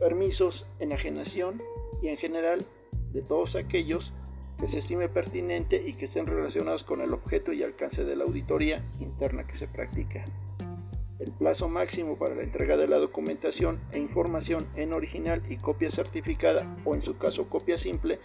permisos, 0.05 0.67
enajenación 0.81 1.63
y 2.03 2.09
en 2.09 2.19
general 2.19 2.59
de 3.15 3.23
todos 3.23 3.57
aquellos 3.57 4.13
que 4.61 4.69
se 4.69 4.81
estime 4.81 5.09
pertinente 5.09 5.83
y 5.83 5.95
que 5.95 6.05
estén 6.05 6.27
relacionados 6.27 6.85
con 6.85 7.01
el 7.01 7.15
objeto 7.15 7.55
y 7.55 7.63
alcance 7.63 8.05
de 8.05 8.15
la 8.15 8.25
auditoría 8.25 8.85
interna 9.01 9.47
que 9.47 9.57
se 9.57 9.67
practica. 9.67 10.23
El 11.19 11.33
plazo 11.33 11.71
máximo 11.71 12.19
para 12.19 12.35
la 12.35 12.43
entrega 12.43 12.77
de 12.77 12.87
la 12.87 12.99
documentación 12.99 13.81
e 13.93 13.99
información 13.99 14.67
en 14.77 14.93
original 14.93 15.43
y 15.49 15.57
copia 15.57 15.91
certificada 15.91 16.77
o 16.85 16.95
en 16.95 17.01
su 17.01 17.17
caso 17.17 17.49
copia 17.49 17.79
simple 17.79 18.19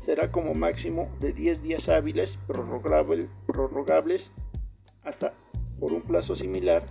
será 0.00 0.30
como 0.30 0.52
máximo 0.52 1.08
de 1.18 1.32
10 1.32 1.62
días 1.62 1.88
hábiles 1.88 2.38
prorrogables 2.46 4.32
hasta 5.02 5.32
por 5.80 5.94
un 5.94 6.02
plazo 6.02 6.36
similar, 6.36 6.82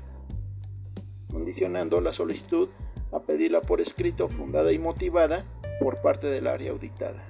condicionando 1.29 2.01
la 2.01 2.11
solicitud 2.11 2.69
a 3.11 3.19
pedirla 3.19 3.61
por 3.61 3.81
escrito 3.81 4.27
fundada 4.27 4.71
y 4.71 4.79
motivada 4.79 5.45
por 5.79 6.01
parte 6.01 6.27
del 6.27 6.47
área 6.47 6.71
auditada. 6.71 7.23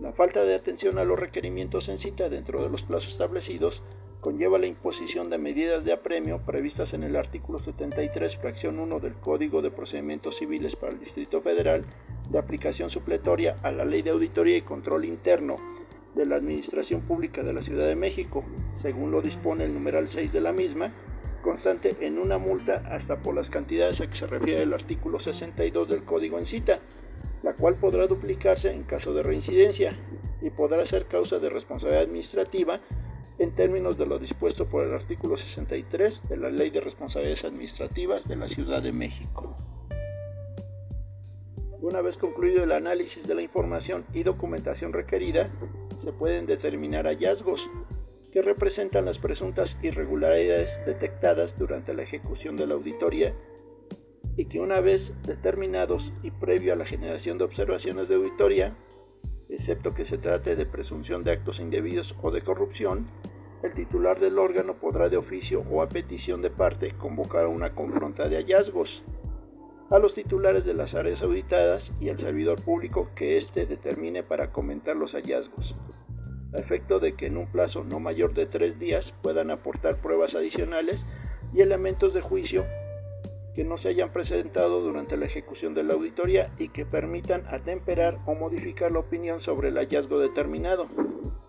La 0.00 0.12
falta 0.12 0.44
de 0.44 0.54
atención 0.54 0.98
a 0.98 1.04
los 1.04 1.18
requerimientos 1.18 1.88
en 1.88 1.98
cita 1.98 2.28
dentro 2.28 2.62
de 2.62 2.70
los 2.70 2.82
plazos 2.82 3.08
establecidos 3.08 3.82
conlleva 4.20 4.58
la 4.58 4.66
imposición 4.66 5.30
de 5.30 5.38
medidas 5.38 5.84
de 5.84 5.92
apremio 5.92 6.38
previstas 6.46 6.94
en 6.94 7.02
el 7.02 7.16
artículo 7.16 7.58
73, 7.58 8.36
fracción 8.36 8.78
1 8.78 9.00
del 9.00 9.14
Código 9.14 9.62
de 9.62 9.72
Procedimientos 9.72 10.38
Civiles 10.38 10.76
para 10.76 10.92
el 10.92 11.00
Distrito 11.00 11.40
Federal, 11.40 11.84
de 12.30 12.38
aplicación 12.38 12.88
supletoria 12.88 13.56
a 13.62 13.72
la 13.72 13.84
Ley 13.84 14.02
de 14.02 14.10
Auditoría 14.10 14.56
y 14.56 14.62
Control 14.62 15.04
Interno 15.04 15.56
de 16.14 16.26
la 16.26 16.36
Administración 16.36 17.00
Pública 17.02 17.42
de 17.42 17.52
la 17.52 17.62
Ciudad 17.62 17.88
de 17.88 17.96
México, 17.96 18.44
según 18.80 19.10
lo 19.10 19.22
dispone 19.22 19.64
el 19.64 19.74
numeral 19.74 20.08
6 20.08 20.32
de 20.32 20.40
la 20.40 20.52
misma, 20.52 20.92
constante 21.42 21.96
en 22.00 22.18
una 22.18 22.38
multa 22.38 22.82
hasta 22.90 23.18
por 23.20 23.34
las 23.34 23.50
cantidades 23.50 24.00
a 24.00 24.08
que 24.08 24.16
se 24.16 24.26
refiere 24.26 24.62
el 24.62 24.72
artículo 24.72 25.20
62 25.20 25.88
del 25.88 26.04
Código 26.04 26.38
en 26.38 26.46
cita, 26.46 26.80
la 27.42 27.54
cual 27.54 27.74
podrá 27.74 28.06
duplicarse 28.06 28.72
en 28.72 28.84
caso 28.84 29.12
de 29.12 29.22
reincidencia 29.22 29.94
y 30.40 30.50
podrá 30.50 30.86
ser 30.86 31.06
causa 31.06 31.38
de 31.38 31.50
responsabilidad 31.50 32.04
administrativa 32.04 32.80
en 33.38 33.54
términos 33.54 33.98
de 33.98 34.06
lo 34.06 34.18
dispuesto 34.18 34.66
por 34.66 34.84
el 34.84 34.94
artículo 34.94 35.36
63 35.36 36.28
de 36.28 36.36
la 36.36 36.50
Ley 36.50 36.70
de 36.70 36.80
Responsabilidades 36.80 37.44
Administrativas 37.44 38.26
de 38.28 38.36
la 38.36 38.48
Ciudad 38.48 38.82
de 38.82 38.92
México. 38.92 39.56
Una 41.80 42.00
vez 42.00 42.16
concluido 42.16 42.62
el 42.62 42.70
análisis 42.70 43.26
de 43.26 43.34
la 43.34 43.42
información 43.42 44.04
y 44.12 44.22
documentación 44.22 44.92
requerida, 44.92 45.50
se 45.98 46.12
pueden 46.12 46.46
determinar 46.46 47.06
hallazgos 47.06 47.68
que 48.32 48.42
representan 48.42 49.04
las 49.04 49.18
presuntas 49.18 49.76
irregularidades 49.82 50.80
detectadas 50.86 51.56
durante 51.58 51.94
la 51.94 52.02
ejecución 52.02 52.56
de 52.56 52.66
la 52.66 52.74
auditoría 52.74 53.34
y 54.36 54.46
que 54.46 54.58
una 54.58 54.80
vez 54.80 55.14
determinados 55.26 56.12
y 56.22 56.30
previo 56.30 56.72
a 56.72 56.76
la 56.76 56.86
generación 56.86 57.36
de 57.36 57.44
observaciones 57.44 58.08
de 58.08 58.14
auditoría, 58.14 58.74
excepto 59.50 59.94
que 59.94 60.06
se 60.06 60.16
trate 60.16 60.56
de 60.56 60.64
presunción 60.64 61.24
de 61.24 61.32
actos 61.32 61.60
indebidos 61.60 62.16
o 62.22 62.30
de 62.30 62.40
corrupción, 62.40 63.06
el 63.62 63.74
titular 63.74 64.18
del 64.18 64.38
órgano 64.38 64.74
podrá 64.74 65.10
de 65.10 65.18
oficio 65.18 65.62
o 65.70 65.82
a 65.82 65.88
petición 65.88 66.40
de 66.40 66.50
parte 66.50 66.96
convocar 66.96 67.44
a 67.44 67.48
una 67.48 67.74
confronta 67.74 68.28
de 68.28 68.36
hallazgos 68.36 69.02
a 69.90 69.98
los 69.98 70.14
titulares 70.14 70.64
de 70.64 70.72
las 70.72 70.94
áreas 70.94 71.20
auditadas 71.20 71.92
y 72.00 72.08
al 72.08 72.18
servidor 72.18 72.62
público 72.62 73.10
que 73.14 73.36
éste 73.36 73.66
determine 73.66 74.22
para 74.22 74.50
comentar 74.50 74.96
los 74.96 75.12
hallazgos, 75.12 75.76
a 76.54 76.58
efecto 76.58 77.00
de 77.00 77.14
que 77.14 77.26
en 77.26 77.36
un 77.36 77.46
plazo 77.46 77.84
no 77.84 78.00
mayor 78.00 78.34
de 78.34 78.46
tres 78.46 78.78
días 78.78 79.14
puedan 79.22 79.50
aportar 79.50 79.96
pruebas 79.96 80.34
adicionales 80.34 81.04
y 81.54 81.60
elementos 81.60 82.14
de 82.14 82.20
juicio 82.20 82.64
que 83.54 83.64
no 83.64 83.78
se 83.78 83.88
hayan 83.88 84.10
presentado 84.10 84.80
durante 84.80 85.16
la 85.16 85.26
ejecución 85.26 85.74
de 85.74 85.82
la 85.82 85.94
auditoría 85.94 86.50
y 86.58 86.68
que 86.68 86.86
permitan 86.86 87.44
atemperar 87.48 88.18
o 88.26 88.34
modificar 88.34 88.90
la 88.92 89.00
opinión 89.00 89.40
sobre 89.42 89.68
el 89.68 89.76
hallazgo 89.76 90.18
determinado. 90.18 90.88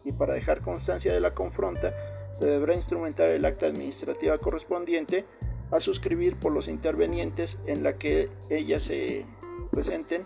Y 0.04 0.12
para 0.12 0.34
dejar 0.34 0.62
constancia 0.62 1.13
de 1.13 1.22
la 1.22 1.34
confronta, 1.34 1.94
se 2.38 2.46
deberá 2.46 2.76
instrumentar 2.76 3.30
el 3.30 3.46
acta 3.46 3.68
administrativa 3.68 4.38
correspondiente 4.39 5.26
a 5.72 5.80
suscribir 5.80 6.36
por 6.36 6.52
los 6.52 6.68
intervenientes 6.68 7.58
en 7.66 7.84
la 7.84 7.94
que 7.98 8.30
ellas 8.50 8.84
se 8.84 9.26
presenten 9.72 10.26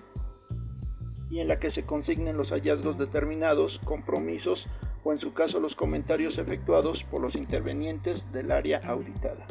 y 1.29 1.39
en 1.39 1.47
la 1.47 1.59
que 1.59 1.69
se 1.69 1.85
consignen 1.85 2.37
los 2.37 2.51
hallazgos 2.51 2.97
determinados, 2.97 3.79
compromisos 3.79 4.67
o 5.03 5.11
en 5.11 5.19
su 5.19 5.33
caso 5.33 5.59
los 5.59 5.75
comentarios 5.75 6.37
efectuados 6.37 7.03
por 7.03 7.21
los 7.21 7.35
intervenientes 7.35 8.31
del 8.31 8.51
área 8.51 8.79
auditada. 8.79 9.45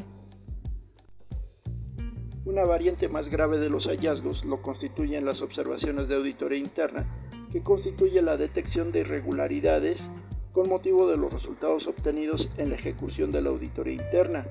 Una 2.45 2.65
variante 2.65 3.09
más 3.09 3.29
grave 3.29 3.59
de 3.59 3.71
los 3.71 3.87
hallazgos 3.89 4.45
lo 4.45 4.63
constituyen 4.63 5.25
las 5.25 5.43
observaciones 5.43 6.09
de 6.09 6.15
auditoría 6.15 6.59
interna, 6.59 7.05
que 7.51 7.61
constituye 7.61 8.23
la 8.23 8.37
detección 8.37 8.93
de 8.93 9.01
irregularidades 9.01 10.11
con 10.53 10.69
motivo 10.69 11.09
de 11.09 11.17
los 11.17 11.33
resultados 11.33 11.87
obtenidos 11.87 12.49
en 12.57 12.71
la 12.71 12.77
ejecución 12.77 13.33
de 13.33 13.43
la 13.43 13.51
auditoría 13.51 13.95
interna, 13.95 14.47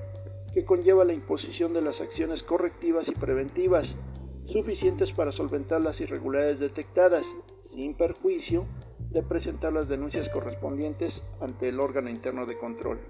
que 0.52 0.64
conlleva 0.64 1.04
la 1.04 1.14
imposición 1.14 1.72
de 1.72 1.82
las 1.82 2.00
acciones 2.00 2.42
correctivas 2.42 3.08
y 3.08 3.12
preventivas, 3.12 3.96
suficientes 4.46 5.12
para 5.12 5.32
solventar 5.32 5.80
las 5.80 6.00
irregularidades 6.00 6.60
detectadas, 6.60 7.26
sin 7.64 7.94
perjuicio 7.94 8.66
de 9.10 9.22
presentar 9.22 9.72
las 9.72 9.88
denuncias 9.88 10.28
correspondientes 10.28 11.22
ante 11.40 11.68
el 11.68 11.80
órgano 11.80 12.10
interno 12.10 12.46
de 12.46 12.56
control. 12.56 13.00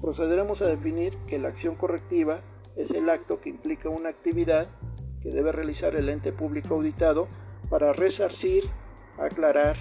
Procederemos 0.00 0.62
a 0.62 0.66
definir 0.66 1.16
que 1.28 1.38
la 1.38 1.48
acción 1.48 1.76
correctiva 1.76 2.40
es 2.76 2.90
el 2.90 3.08
acto 3.08 3.40
que 3.40 3.50
implica 3.50 3.88
una 3.88 4.08
actividad 4.08 4.68
que 5.20 5.30
debe 5.30 5.52
realizar 5.52 5.94
el 5.94 6.08
ente 6.08 6.32
público 6.32 6.74
auditado 6.74 7.28
para 7.70 7.92
resarcir, 7.92 8.64
aclarar, 9.18 9.76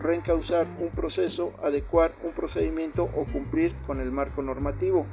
reencauzar 0.00 0.68
un 0.78 0.90
proceso, 0.90 1.52
adecuar 1.62 2.14
un 2.22 2.32
procedimiento 2.32 3.04
o 3.04 3.24
cumplir 3.32 3.74
con 3.86 4.00
el 4.00 4.12
marco 4.12 4.42
normativo, 4.42 5.06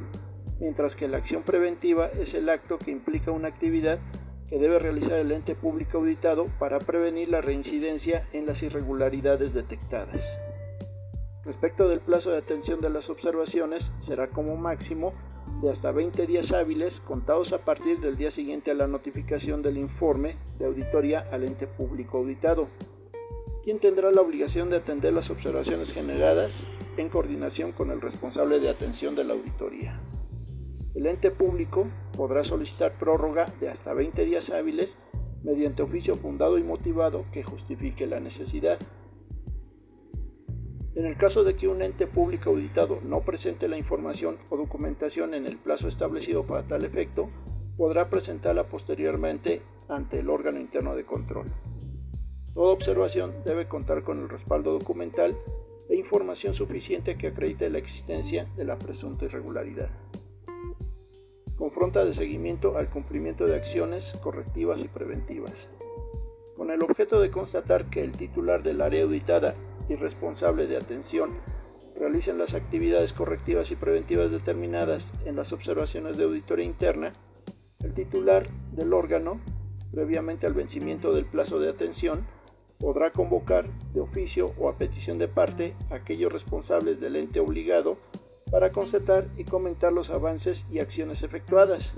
mientras 0.60 0.96
que 0.96 1.08
la 1.08 1.18
acción 1.18 1.44
preventiva 1.44 2.08
es 2.08 2.34
el 2.34 2.50
acto 2.50 2.78
que 2.78 2.92
implica 2.92 3.32
una 3.32 3.50
actividad 3.50 4.00
que 4.50 4.60
debe 4.60 4.80
realizar 4.80 5.20
el 5.20 5.32
ente 5.32 5.56
público 5.56 5.98
auditado 5.98 6.48
para 6.60 6.80
prevenir 6.80 7.30
la 7.30 7.42
reincidencia 7.42 8.28
en 8.32 8.46
las 8.46 8.62
irregularidades 8.62 9.54
detectadas. 9.54 10.22
Respecto 11.44 11.88
del 11.88 12.00
plazo 12.00 12.32
de 12.32 12.38
atención 12.38 12.82
de 12.82 12.90
las 12.90 13.10
observaciones, 13.10 13.92
será 14.00 14.30
como 14.30 14.56
máximo 14.56 15.14
de 15.62 15.70
hasta 15.70 15.92
20 15.92 16.26
días 16.26 16.52
hábiles 16.52 17.00
contados 17.02 17.54
a 17.54 17.60
partir 17.60 18.00
del 18.00 18.18
día 18.18 18.32
siguiente 18.32 18.72
a 18.72 18.76
la 18.76 18.88
notificación 18.88 19.62
del 19.62 19.78
informe 19.78 20.38
de 20.58 20.66
auditoría 20.66 21.28
al 21.32 21.44
ente 21.44 21.68
público 21.68 22.18
auditado, 22.18 22.68
quien 23.64 23.80
tendrá 23.80 24.12
la 24.12 24.22
obligación 24.22 24.70
de 24.70 24.78
atender 24.78 25.14
las 25.14 25.30
observaciones 25.30 25.92
generadas 25.92 26.66
en 26.98 27.10
coordinación 27.10 27.72
con 27.72 27.92
el 27.92 28.02
responsable 28.02 28.60
de 28.60 28.70
atención 28.70 29.16
de 29.16 29.24
la 29.24 29.34
auditoría. 29.34 30.00
El 30.96 31.08
ente 31.08 31.30
público 31.30 31.88
podrá 32.16 32.46
solicitar 32.46 32.98
prórroga 32.98 33.46
de 33.60 33.70
hasta 33.70 33.94
20 33.94 34.24
días 34.24 34.50
hábiles 34.50 34.96
mediante 35.44 35.84
oficio 35.84 36.16
fundado 36.16 36.58
y 36.58 36.64
motivado 36.64 37.26
que 37.34 37.44
justifique 37.44 38.08
la 38.08 38.22
necesidad. 38.22 38.80
En 40.96 41.06
el 41.06 41.18
caso 41.18 41.44
de 41.44 41.58
que 41.58 41.68
un 41.68 41.82
ente 41.82 42.08
público 42.08 42.52
auditado 42.52 43.02
no 43.04 43.22
presente 43.22 43.68
la 43.68 43.78
información 43.78 44.38
o 44.50 44.56
documentación 44.56 45.34
en 45.34 45.46
el 45.46 45.58
plazo 45.58 45.90
establecido 45.90 46.46
para 46.46 46.64
tal 46.64 46.86
efecto, 46.86 47.30
podrá 47.76 48.10
presentarla 48.10 48.70
posteriormente 48.70 49.62
ante 49.90 50.20
el 50.20 50.30
órgano 50.30 50.62
interno 50.62 50.96
de 50.96 51.06
control. 51.06 51.52
Toda 52.54 52.72
observación 52.72 53.34
debe 53.44 53.68
contar 53.68 54.04
con 54.04 54.22
el 54.22 54.30
respaldo 54.30 54.72
documental 54.72 55.38
e 55.90 55.98
información 55.98 56.54
suficiente 56.54 57.18
que 57.18 57.28
acredite 57.28 57.70
la 57.70 57.80
existencia 57.80 58.48
de 58.56 58.64
la 58.64 58.78
presunta 58.80 59.26
irregularidad. 59.26 59.90
Confronta 61.58 62.04
de 62.04 62.14
seguimiento 62.14 62.78
al 62.78 62.90
cumplimiento 62.90 63.46
de 63.46 63.56
acciones 63.56 64.18
correctivas 64.22 64.84
y 64.84 64.90
preventivas. 64.90 65.70
Con 66.58 66.70
el 66.70 66.84
objeto 66.84 67.22
de 67.22 67.32
constatar 67.32 67.90
que 67.90 68.02
el 68.02 68.12
titular 68.12 68.62
del 68.62 68.82
área 68.82 69.04
auditada 69.04 69.56
y 69.88 69.96
responsable 69.96 70.68
de 70.68 70.76
atención 70.76 71.32
realicen 71.96 72.38
las 72.38 72.54
actividades 72.56 73.14
correctivas 73.14 73.72
y 73.72 73.78
preventivas 73.78 74.32
determinadas 74.32 75.14
en 75.26 75.38
las 75.38 75.54
observaciones 75.54 76.18
de 76.18 76.26
auditoría 76.26 76.66
interna, 76.66 77.14
el 77.84 77.94
titular 77.94 78.48
del 78.74 78.94
órgano, 78.94 79.40
previamente 79.94 80.46
al 80.48 80.54
vencimiento 80.54 81.14
del 81.14 81.26
plazo 81.26 81.60
de 81.60 81.70
atención, 81.70 82.26
podrá 82.80 83.12
convocar 83.12 83.70
de 83.94 84.02
oficio 84.02 84.52
o 84.60 84.68
a 84.68 84.78
petición 84.78 85.18
de 85.20 85.30
parte 85.30 85.74
a 85.90 85.96
aquellos 85.96 86.34
responsables 86.34 87.00
del 87.00 87.16
ente 87.16 87.40
obligado 87.40 87.98
para 88.52 88.72
constatar 88.72 89.28
y 89.38 89.44
comentar 89.44 89.92
los 89.92 90.10
avances 90.10 90.66
y 90.72 90.80
acciones 90.80 91.24
efectuadas, 91.24 91.94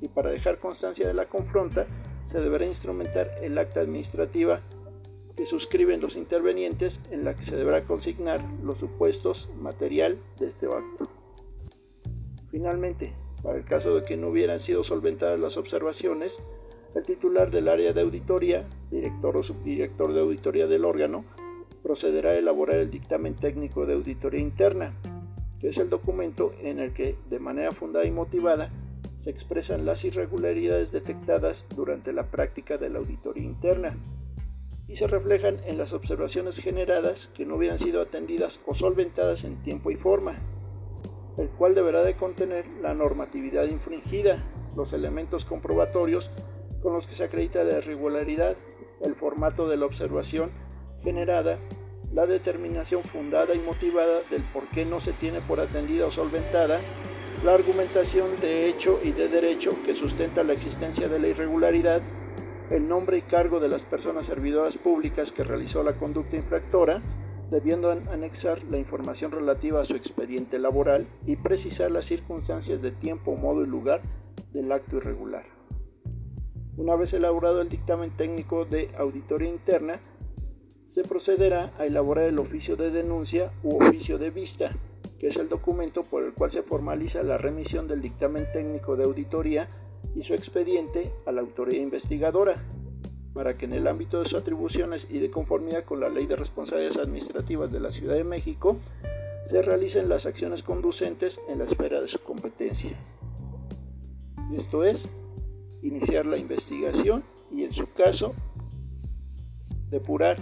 y 0.00 0.08
para 0.08 0.30
dejar 0.30 0.58
constancia 0.58 1.06
de 1.06 1.14
la 1.14 1.26
confronta 1.26 1.86
se 2.26 2.40
deberá 2.40 2.66
instrumentar 2.66 3.30
el 3.42 3.56
acta 3.58 3.80
administrativa 3.80 4.60
que 5.36 5.46
suscriben 5.46 6.00
los 6.00 6.16
intervenientes 6.16 7.00
en 7.10 7.24
la 7.24 7.34
que 7.34 7.44
se 7.44 7.56
deberá 7.56 7.84
consignar 7.84 8.42
los 8.62 8.78
supuestos 8.78 9.48
material 9.60 10.18
de 10.38 10.48
este 10.48 10.66
acto. 10.66 11.08
Finalmente, 12.50 13.14
para 13.42 13.58
el 13.58 13.64
caso 13.64 13.94
de 13.94 14.04
que 14.04 14.16
no 14.16 14.28
hubieran 14.28 14.60
sido 14.60 14.84
solventadas 14.84 15.40
las 15.40 15.56
observaciones, 15.56 16.34
el 16.94 17.04
titular 17.04 17.50
del 17.50 17.68
área 17.68 17.92
de 17.92 18.02
auditoría, 18.02 18.66
director 18.90 19.36
o 19.36 19.42
subdirector 19.42 20.12
de 20.12 20.20
auditoría 20.20 20.66
del 20.66 20.84
órgano, 20.84 21.24
procederá 21.82 22.30
a 22.30 22.36
elaborar 22.36 22.76
el 22.76 22.90
dictamen 22.90 23.34
técnico 23.34 23.86
de 23.86 23.94
auditoría 23.94 24.40
interna, 24.40 24.94
es 25.68 25.78
el 25.78 25.90
documento 25.90 26.52
en 26.60 26.78
el 26.78 26.92
que, 26.92 27.16
de 27.30 27.38
manera 27.38 27.70
fundada 27.70 28.04
y 28.04 28.10
motivada, 28.10 28.70
se 29.18 29.30
expresan 29.30 29.86
las 29.86 30.04
irregularidades 30.04 30.90
detectadas 30.90 31.64
durante 31.76 32.12
la 32.12 32.24
práctica 32.24 32.76
de 32.76 32.90
la 32.90 32.98
auditoría 32.98 33.44
interna 33.44 33.96
y 34.88 34.96
se 34.96 35.06
reflejan 35.06 35.58
en 35.64 35.78
las 35.78 35.92
observaciones 35.92 36.58
generadas 36.58 37.28
que 37.28 37.46
no 37.46 37.54
hubieran 37.54 37.78
sido 37.78 38.02
atendidas 38.02 38.60
o 38.66 38.74
solventadas 38.74 39.44
en 39.44 39.62
tiempo 39.62 39.90
y 39.90 39.96
forma, 39.96 40.38
el 41.38 41.48
cual 41.50 41.74
deberá 41.74 42.02
de 42.02 42.16
contener 42.16 42.66
la 42.82 42.94
normatividad 42.94 43.68
infringida, 43.68 44.44
los 44.76 44.92
elementos 44.92 45.44
comprobatorios 45.44 46.30
con 46.82 46.94
los 46.94 47.06
que 47.06 47.14
se 47.14 47.24
acredita 47.24 47.62
la 47.62 47.78
irregularidad, 47.78 48.56
el 49.02 49.14
formato 49.14 49.68
de 49.68 49.76
la 49.76 49.86
observación 49.86 50.50
generada, 51.02 51.58
la 52.12 52.26
determinación 52.26 53.02
fundada 53.04 53.54
y 53.54 53.58
motivada 53.58 54.20
del 54.30 54.42
por 54.52 54.68
qué 54.68 54.84
no 54.84 55.00
se 55.00 55.12
tiene 55.12 55.40
por 55.40 55.60
atendida 55.60 56.06
o 56.06 56.10
solventada, 56.10 56.80
la 57.42 57.54
argumentación 57.54 58.36
de 58.36 58.68
hecho 58.68 59.00
y 59.02 59.12
de 59.12 59.28
derecho 59.28 59.82
que 59.84 59.94
sustenta 59.94 60.44
la 60.44 60.52
existencia 60.52 61.08
de 61.08 61.18
la 61.18 61.28
irregularidad, 61.28 62.02
el 62.70 62.86
nombre 62.86 63.18
y 63.18 63.22
cargo 63.22 63.60
de 63.60 63.68
las 63.68 63.82
personas 63.82 64.26
servidoras 64.26 64.78
públicas 64.78 65.32
que 65.32 65.44
realizó 65.44 65.82
la 65.82 65.94
conducta 65.94 66.36
infractora, 66.36 67.02
debiendo 67.50 67.90
anexar 67.90 68.62
la 68.64 68.78
información 68.78 69.30
relativa 69.30 69.82
a 69.82 69.84
su 69.84 69.94
expediente 69.94 70.58
laboral 70.58 71.06
y 71.26 71.36
precisar 71.36 71.90
las 71.90 72.06
circunstancias 72.06 72.80
de 72.80 72.92
tiempo, 72.92 73.36
modo 73.36 73.62
y 73.62 73.66
lugar 73.66 74.00
del 74.52 74.72
acto 74.72 74.96
irregular. 74.96 75.44
Una 76.76 76.96
vez 76.96 77.12
elaborado 77.12 77.60
el 77.60 77.68
dictamen 77.68 78.16
técnico 78.16 78.64
de 78.64 78.90
auditoría 78.96 79.50
interna, 79.50 80.00
se 80.92 81.02
procederá 81.04 81.72
a 81.78 81.86
elaborar 81.86 82.28
el 82.28 82.38
oficio 82.38 82.76
de 82.76 82.90
denuncia 82.90 83.50
u 83.62 83.82
oficio 83.82 84.18
de 84.18 84.30
vista, 84.30 84.72
que 85.18 85.28
es 85.28 85.36
el 85.36 85.48
documento 85.48 86.04
por 86.04 86.22
el 86.22 86.34
cual 86.34 86.50
se 86.50 86.62
formaliza 86.62 87.22
la 87.22 87.38
remisión 87.38 87.88
del 87.88 88.02
dictamen 88.02 88.46
técnico 88.52 88.94
de 88.96 89.04
auditoría 89.04 89.68
y 90.14 90.22
su 90.22 90.34
expediente 90.34 91.10
a 91.24 91.32
la 91.32 91.40
autoridad 91.40 91.82
investigadora, 91.82 92.62
para 93.32 93.56
que 93.56 93.64
en 93.64 93.72
el 93.72 93.86
ámbito 93.86 94.20
de 94.20 94.28
sus 94.28 94.38
atribuciones 94.38 95.06
y 95.08 95.18
de 95.18 95.30
conformidad 95.30 95.84
con 95.84 96.00
la 96.00 96.10
Ley 96.10 96.26
de 96.26 96.36
Responsabilidades 96.36 96.98
Administrativas 96.98 97.72
de 97.72 97.80
la 97.80 97.90
Ciudad 97.90 98.16
de 98.16 98.24
México, 98.24 98.76
se 99.48 99.62
realicen 99.62 100.10
las 100.10 100.26
acciones 100.26 100.62
conducentes 100.62 101.40
en 101.48 101.58
la 101.58 101.64
esfera 101.64 102.02
de 102.02 102.08
su 102.08 102.18
competencia. 102.18 102.98
Esto 104.54 104.84
es, 104.84 105.08
iniciar 105.80 106.26
la 106.26 106.36
investigación 106.36 107.24
y 107.50 107.64
en 107.64 107.72
su 107.72 107.90
caso, 107.94 108.34
depurar 109.88 110.36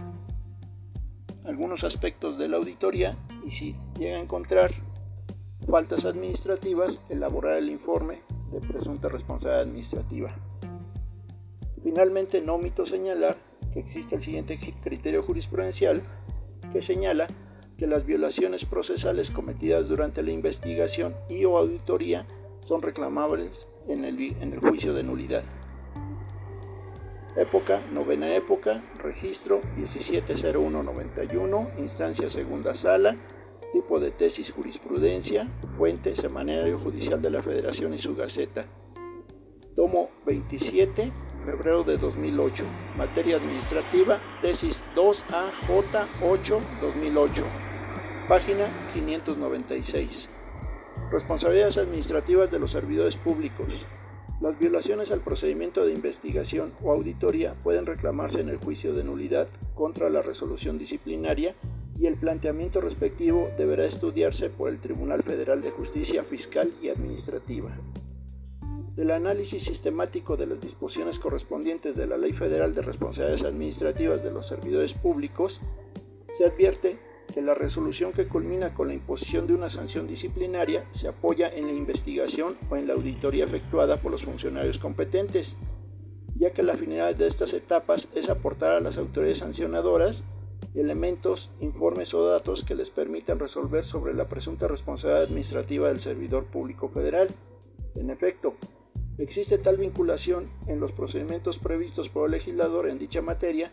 algunos 1.45 1.85
aspectos 1.85 2.39
de 2.39 2.49
la 2.49 2.59
auditoría 2.59 3.17
y 3.47 3.51
si 3.51 3.77
llega 3.99 4.19
a 4.19 4.23
encontrar 4.23 4.73
faltas 5.69 6.05
administrativas, 6.05 7.01
elaborar 7.09 7.59
el 7.59 7.71
informe 7.71 8.23
de 8.51 8.61
presunta 8.61 9.09
responsabilidad 9.09 9.63
administrativa. 9.63 10.35
Finalmente, 11.83 12.41
no 12.41 12.55
omito 12.55 12.87
señalar 12.87 13.37
que 13.73 13.81
existe 13.81 14.17
el 14.17 14.23
siguiente 14.23 14.59
criterio 14.83 15.23
jurisprudencial 15.23 16.03
que 16.73 16.83
señala 16.83 17.27
que 17.79 17.87
las 17.87 18.05
violaciones 18.05 18.65
procesales 18.65 19.31
cometidas 19.31 19.89
durante 19.89 20.23
la 20.23 20.33
investigación 20.33 21.15
y 21.29 21.45
o 21.45 21.57
auditoría 21.57 22.25
son 22.65 22.83
reclamables 22.83 23.69
en 23.89 24.05
el, 24.05 24.21
en 24.41 24.53
el 24.53 24.61
juicio 24.61 24.93
de 24.93 25.03
nulidad. 25.03 25.43
Época, 27.37 27.81
novena 27.93 28.35
época, 28.35 28.83
registro 28.99 29.61
170191, 29.77 31.71
instancia 31.79 32.29
segunda 32.29 32.75
sala, 32.75 33.17
tipo 33.73 34.01
de 34.01 34.11
tesis 34.11 34.51
jurisprudencia, 34.51 35.47
fuente 35.77 36.17
Semanario 36.17 36.81
Judicial 36.81 37.23
de 37.23 37.31
la 37.31 37.41
Federación 37.41 37.95
y 37.95 37.99
su 37.99 38.17
Gaceta. 38.17 38.65
Tomo 39.77 40.11
27, 40.27 41.13
febrero 41.45 41.85
de 41.85 41.99
2008. 41.99 42.65
Materia 42.97 43.37
administrativa, 43.37 44.21
tesis 44.43 44.83
2AJ8 44.97 46.61
2008. 46.81 47.45
Página 48.29 48.91
596. 48.93 50.29
Responsabilidades 51.13 51.79
administrativas 51.79 52.51
de 52.51 52.59
los 52.59 52.73
servidores 52.73 53.17
públicos. 53.17 53.87
Las 54.41 54.59
violaciones 54.59 55.11
al 55.11 55.21
procedimiento 55.21 55.85
de 55.85 55.93
investigación 55.93 56.73
o 56.83 56.93
auditoría 56.93 57.55
pueden 57.63 57.85
reclamarse 57.85 58.41
en 58.41 58.49
el 58.49 58.57
juicio 58.57 58.95
de 58.95 59.05
nulidad 59.05 59.49
contra 59.75 60.09
la 60.09 60.23
resolución 60.23 60.79
disciplinaria 60.79 61.55
y 61.99 62.07
el 62.07 62.17
planteamiento 62.17 62.81
respectivo 62.81 63.51
deberá 63.59 63.85
estudiarse 63.85 64.49
por 64.49 64.71
el 64.71 64.81
Tribunal 64.81 65.23
Federal 65.23 65.61
de 65.61 65.71
Justicia 65.71 66.25
Fiscal 66.25 66.73
y 66.81 66.89
Administrativa. 66.89 67.77
Del 68.97 69.11
análisis 69.11 69.63
sistemático 69.63 70.39
de 70.39 70.47
las 70.47 70.61
disposiciones 70.63 71.19
correspondientes 71.19 71.95
de 71.95 72.07
la 72.07 72.17
Ley 72.17 72.33
Federal 72.33 72.75
de 72.75 72.81
Responsabilidades 72.81 73.45
Administrativas 73.45 74.25
de 74.25 74.31
los 74.31 74.49
Servidores 74.49 74.95
Públicos, 74.95 75.61
se 76.39 76.47
advierte 76.47 76.99
que 77.33 77.43
la 77.43 77.55
resolución 77.55 78.13
que 78.13 78.27
culmina 78.27 78.75
con 78.75 78.89
la 78.89 78.95
imposición 78.95 79.47
de 79.47 79.55
una 79.55 79.71
sanción 79.71 80.07
disciplinaria 80.07 80.85
se 80.93 81.09
apoya 81.09 81.49
en 81.49 81.67
la 81.67 81.73
investigación 81.73 82.57
o 82.69 82.77
en 82.77 82.87
la 82.87 82.95
auditoría 82.95 83.45
efectuada 83.45 84.01
por 84.01 84.13
los 84.13 84.25
funcionarios 84.25 84.79
competentes, 84.79 85.57
ya 86.37 86.53
que 86.53 86.63
la 86.63 86.77
finalidad 86.77 87.15
de 87.15 87.27
estas 87.27 87.53
etapas 87.53 88.09
es 88.15 88.31
aportar 88.31 88.73
a 88.73 88.81
las 88.81 88.99
autoridades 88.99 89.39
sancionadoras 89.39 90.25
elementos, 90.75 91.51
informes 91.61 92.15
o 92.15 92.25
datos 92.25 92.65
que 92.65 92.75
les 92.75 92.91
permitan 92.91 93.39
resolver 93.39 93.85
sobre 93.85 94.15
la 94.15 94.29
presunta 94.29 94.69
responsabilidad 94.69 95.25
administrativa 95.25 95.89
del 95.89 96.01
servidor 96.01 96.45
público 96.45 96.89
federal. 96.89 97.29
En 97.97 98.11
efecto, 98.11 98.55
existe 99.19 99.59
tal 99.59 99.79
vinculación 99.79 100.49
en 100.67 100.81
los 100.81 100.93
procedimientos 100.93 101.59
previstos 101.59 102.09
por 102.09 102.27
el 102.27 102.33
legislador 102.33 102.89
en 102.89 102.99
dicha 102.99 103.21
materia 103.21 103.73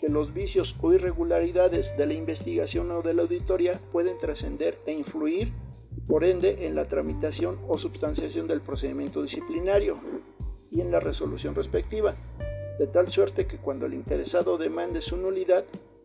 que 0.00 0.08
los 0.08 0.32
vicios 0.32 0.76
o 0.80 0.92
irregularidades 0.92 1.96
de 1.96 2.06
la 2.06 2.14
investigación 2.14 2.90
o 2.90 3.02
de 3.02 3.14
la 3.14 3.22
auditoría 3.22 3.80
pueden 3.92 4.18
trascender 4.18 4.78
e 4.86 4.92
influir, 4.92 5.52
por 6.06 6.24
ende, 6.24 6.66
en 6.66 6.74
la 6.74 6.86
tramitación 6.86 7.58
o 7.68 7.78
substanciación 7.78 8.46
del 8.46 8.60
procedimiento 8.60 9.22
disciplinario 9.22 9.98
y 10.70 10.80
en 10.80 10.90
la 10.90 11.00
resolución 11.00 11.54
respectiva, 11.54 12.14
de 12.78 12.86
tal 12.86 13.08
suerte 13.08 13.46
que 13.46 13.58
cuando 13.58 13.86
el 13.86 13.94
interesado 13.94 14.56
demande 14.56 15.02
su 15.02 15.16
nulidad, 15.16 15.64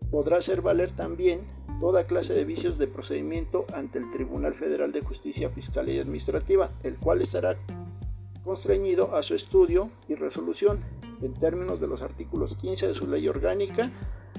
podrá 0.09 0.37
hacer 0.37 0.61
valer 0.61 0.91
también 0.91 1.41
toda 1.79 2.05
clase 2.05 2.33
de 2.33 2.45
vicios 2.45 2.77
de 2.77 2.87
procedimiento 2.87 3.65
ante 3.73 3.99
el 3.99 4.11
Tribunal 4.11 4.53
Federal 4.53 4.91
de 4.91 5.01
Justicia 5.01 5.49
Fiscal 5.49 5.89
y 5.89 5.99
Administrativa, 5.99 6.71
el 6.83 6.97
cual 6.97 7.21
estará 7.21 7.57
constreñido 8.43 9.15
a 9.15 9.23
su 9.23 9.35
estudio 9.35 9.89
y 10.07 10.15
resolución 10.15 10.79
en 11.21 11.33
términos 11.33 11.79
de 11.79 11.87
los 11.87 12.01
artículos 12.01 12.55
15 12.57 12.87
de 12.87 12.93
su 12.93 13.07
ley 13.07 13.27
orgánica, 13.27 13.91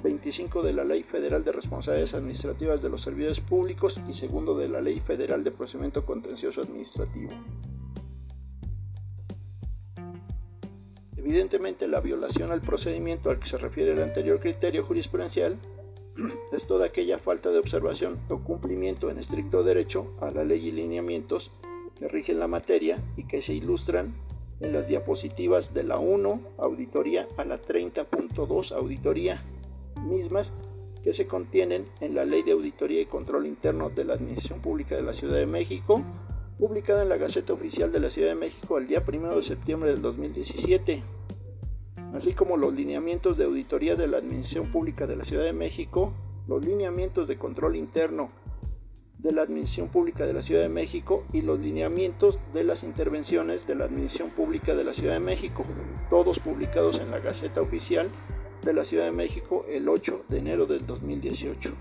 25 0.03 0.63
de 0.63 0.75
la 0.75 0.85
Ley 0.85 1.03
Federal 1.03 1.45
de 1.45 1.53
Responsabilidades 1.53 2.15
Administrativas 2.15 2.83
de 2.83 2.91
los 2.91 3.03
Servidores 3.03 3.41
Públicos 3.41 4.01
y 4.09 4.13
segundo 4.13 4.57
de 4.57 4.69
la 4.69 4.83
Ley 4.83 5.01
Federal 5.01 5.43
de 5.43 5.51
Procedimiento 5.51 6.05
Contencioso 6.05 6.61
Administrativo. 6.61 7.31
Evidentemente, 11.17 11.89
la 11.89 12.01
violación 12.01 12.53
al 12.53 12.61
procedimiento 12.61 13.31
al 13.31 13.39
que 13.39 13.49
se 13.49 13.57
refiere 13.57 13.93
el 13.93 14.03
anterior 14.03 14.41
criterio 14.41 14.85
jurisprudencial 14.85 15.57
es 16.53 16.67
toda 16.67 16.87
aquella 16.87 17.19
falta 17.19 17.49
de 17.49 17.59
observación 17.59 18.19
o 18.29 18.41
cumplimiento 18.41 19.09
en 19.09 19.19
estricto 19.19 19.63
derecho 19.63 20.15
a 20.21 20.31
la 20.31 20.45
ley 20.45 20.69
y 20.69 20.73
lineamientos 20.73 21.51
rigen 22.09 22.39
la 22.39 22.49
materia 22.49 22.99
y 23.17 23.25
que 23.25 23.43
se 23.43 23.55
ilustran 23.55 24.15
en 24.61 24.73
las 24.73 24.87
diapositivas 24.87 25.75
de 25.75 25.83
la 25.83 25.99
1 25.99 26.41
auditoría 26.59 27.27
a 27.37 27.45
la 27.45 27.59
30.2 27.59 28.73
auditoría, 28.73 29.43
mismas 30.07 30.53
que 31.03 31.13
se 31.13 31.27
contienen 31.27 31.87
en 32.01 32.15
la 32.15 32.25
Ley 32.25 32.43
de 32.43 32.53
Auditoría 32.53 33.01
y 33.01 33.07
Control 33.07 33.47
Interno 33.47 33.91
de 33.91 34.05
la 34.05 34.15
Administración 34.15 34.61
Pública 34.61 34.97
de 34.97 35.03
la 35.03 35.13
Ciudad 35.13 35.37
de 35.37 35.47
México, 35.47 36.03
publicada 36.59 37.03
en 37.03 37.11
la 37.11 37.19
Gaceta 37.19 37.53
Oficial 37.53 37.93
de 37.93 38.01
la 38.01 38.11
Ciudad 38.11 38.29
de 38.29 38.37
México 38.37 38.79
el 38.79 38.87
día 38.87 39.03
1 39.07 39.37
de 39.37 39.43
septiembre 39.43 39.91
del 39.91 40.01
2017, 40.01 41.03
así 42.15 42.33
como 42.33 42.57
los 42.57 42.73
lineamientos 42.73 43.37
de 43.37 43.45
auditoría 43.45 43.97
de 43.97 44.07
la 44.07 44.19
Administración 44.19 44.73
Pública 44.73 45.07
de 45.07 45.17
la 45.17 45.25
Ciudad 45.25 45.45
de 45.45 45.53
México, 45.53 46.15
los 46.49 46.65
lineamientos 46.65 47.29
de 47.29 47.37
control 47.37 47.77
interno 47.77 48.31
de 49.19 49.33
la 49.33 49.43
Administración 49.43 49.89
Pública 49.89 50.27
de 50.27 50.33
la 50.33 50.43
Ciudad 50.43 50.63
de 50.63 50.69
México 50.69 51.25
y 51.33 51.43
los 51.43 51.59
lineamientos 51.59 52.39
de 52.53 52.65
las 52.65 52.83
intervenciones 52.83 53.67
de 53.67 53.75
la 53.75 53.87
Administración 53.87 54.31
Pública 54.31 54.75
de 54.75 54.85
la 54.85 54.95
Ciudad 54.95 55.15
de 55.15 55.21
México, 55.21 55.65
todos 56.11 56.39
publicados 56.39 56.99
en 57.01 57.11
la 57.11 57.21
Gaceta 57.21 57.61
Oficial 57.61 58.11
de 58.65 58.73
la 58.73 58.85
Ciudad 58.85 59.05
de 59.05 59.13
México 59.13 59.65
el 59.69 59.89
8 59.89 60.25
de 60.29 60.39
enero 60.39 60.67
del 60.67 60.87
2018. 60.87 61.73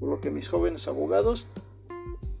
Por 0.00 0.08
lo 0.08 0.20
que 0.20 0.30
mis 0.30 0.48
jóvenes 0.48 0.88
abogados 0.88 1.46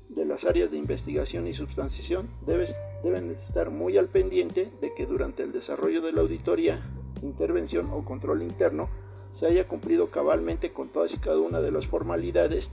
de 0.08 0.24
las 0.24 0.44
áreas 0.44 0.70
de 0.70 0.78
investigación 0.78 1.46
y 1.46 1.54
substanciación 1.54 2.28
deben 2.46 3.30
estar 3.30 3.70
muy 3.70 3.98
al 3.98 4.08
pendiente 4.08 4.70
de 4.80 4.94
que 4.94 5.06
durante 5.06 5.42
el 5.42 5.52
desarrollo 5.52 6.02
de 6.02 6.12
la 6.12 6.20
auditoría, 6.20 6.82
intervención 7.22 7.90
o 7.92 8.04
control 8.04 8.42
interno 8.42 8.88
se 9.32 9.46
haya 9.46 9.66
cumplido 9.66 10.10
cabalmente 10.10 10.72
con 10.72 10.88
todas 10.88 11.12
y 11.12 11.18
cada 11.18 11.38
una 11.38 11.60
de 11.60 11.72
las 11.72 11.86
formalidades 11.86 12.70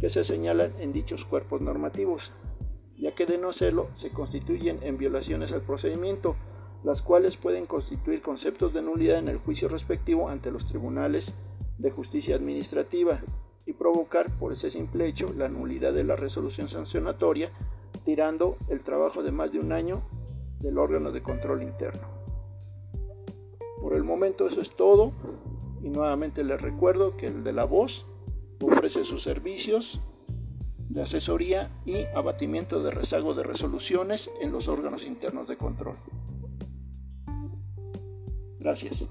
que 0.00 0.10
se 0.10 0.24
señalan 0.24 0.72
en 0.80 0.92
dichos 0.92 1.24
cuerpos 1.24 1.60
normativos, 1.60 2.32
ya 2.98 3.14
que 3.14 3.26
de 3.26 3.38
no 3.38 3.50
hacerlo 3.50 3.88
se 3.96 4.10
constituyen 4.10 4.78
en 4.82 4.98
violaciones 4.98 5.52
al 5.52 5.62
procedimiento, 5.62 6.36
las 6.84 7.02
cuales 7.02 7.36
pueden 7.36 7.66
constituir 7.66 8.22
conceptos 8.22 8.72
de 8.72 8.82
nulidad 8.82 9.18
en 9.18 9.28
el 9.28 9.38
juicio 9.38 9.68
respectivo 9.68 10.28
ante 10.28 10.50
los 10.50 10.66
tribunales 10.66 11.32
de 11.78 11.90
justicia 11.90 12.36
administrativa 12.36 13.20
y 13.66 13.72
provocar 13.72 14.30
por 14.38 14.52
ese 14.52 14.70
simple 14.70 15.06
hecho 15.06 15.26
la 15.36 15.48
nulidad 15.48 15.92
de 15.92 16.04
la 16.04 16.16
resolución 16.16 16.68
sancionatoria, 16.68 17.52
tirando 18.04 18.56
el 18.68 18.80
trabajo 18.80 19.22
de 19.22 19.32
más 19.32 19.52
de 19.52 19.60
un 19.60 19.72
año 19.72 20.02
del 20.60 20.78
órgano 20.78 21.12
de 21.12 21.22
control 21.22 21.62
interno. 21.62 22.08
Por 23.80 23.94
el 23.94 24.04
momento 24.04 24.46
eso 24.46 24.60
es 24.60 24.70
todo 24.76 25.12
y 25.82 25.88
nuevamente 25.88 26.44
les 26.44 26.60
recuerdo 26.60 27.16
que 27.16 27.26
el 27.26 27.42
de 27.42 27.52
la 27.52 27.64
voz 27.64 28.06
ofrece 28.66 29.04
sus 29.04 29.22
servicios 29.22 30.00
de 30.88 31.02
asesoría 31.02 31.70
y 31.86 32.04
abatimiento 32.14 32.82
de 32.82 32.90
rezago 32.90 33.34
de 33.34 33.42
resoluciones 33.42 34.30
en 34.40 34.52
los 34.52 34.68
órganos 34.68 35.04
internos 35.04 35.48
de 35.48 35.56
control. 35.56 35.96
Gracias. 38.58 39.08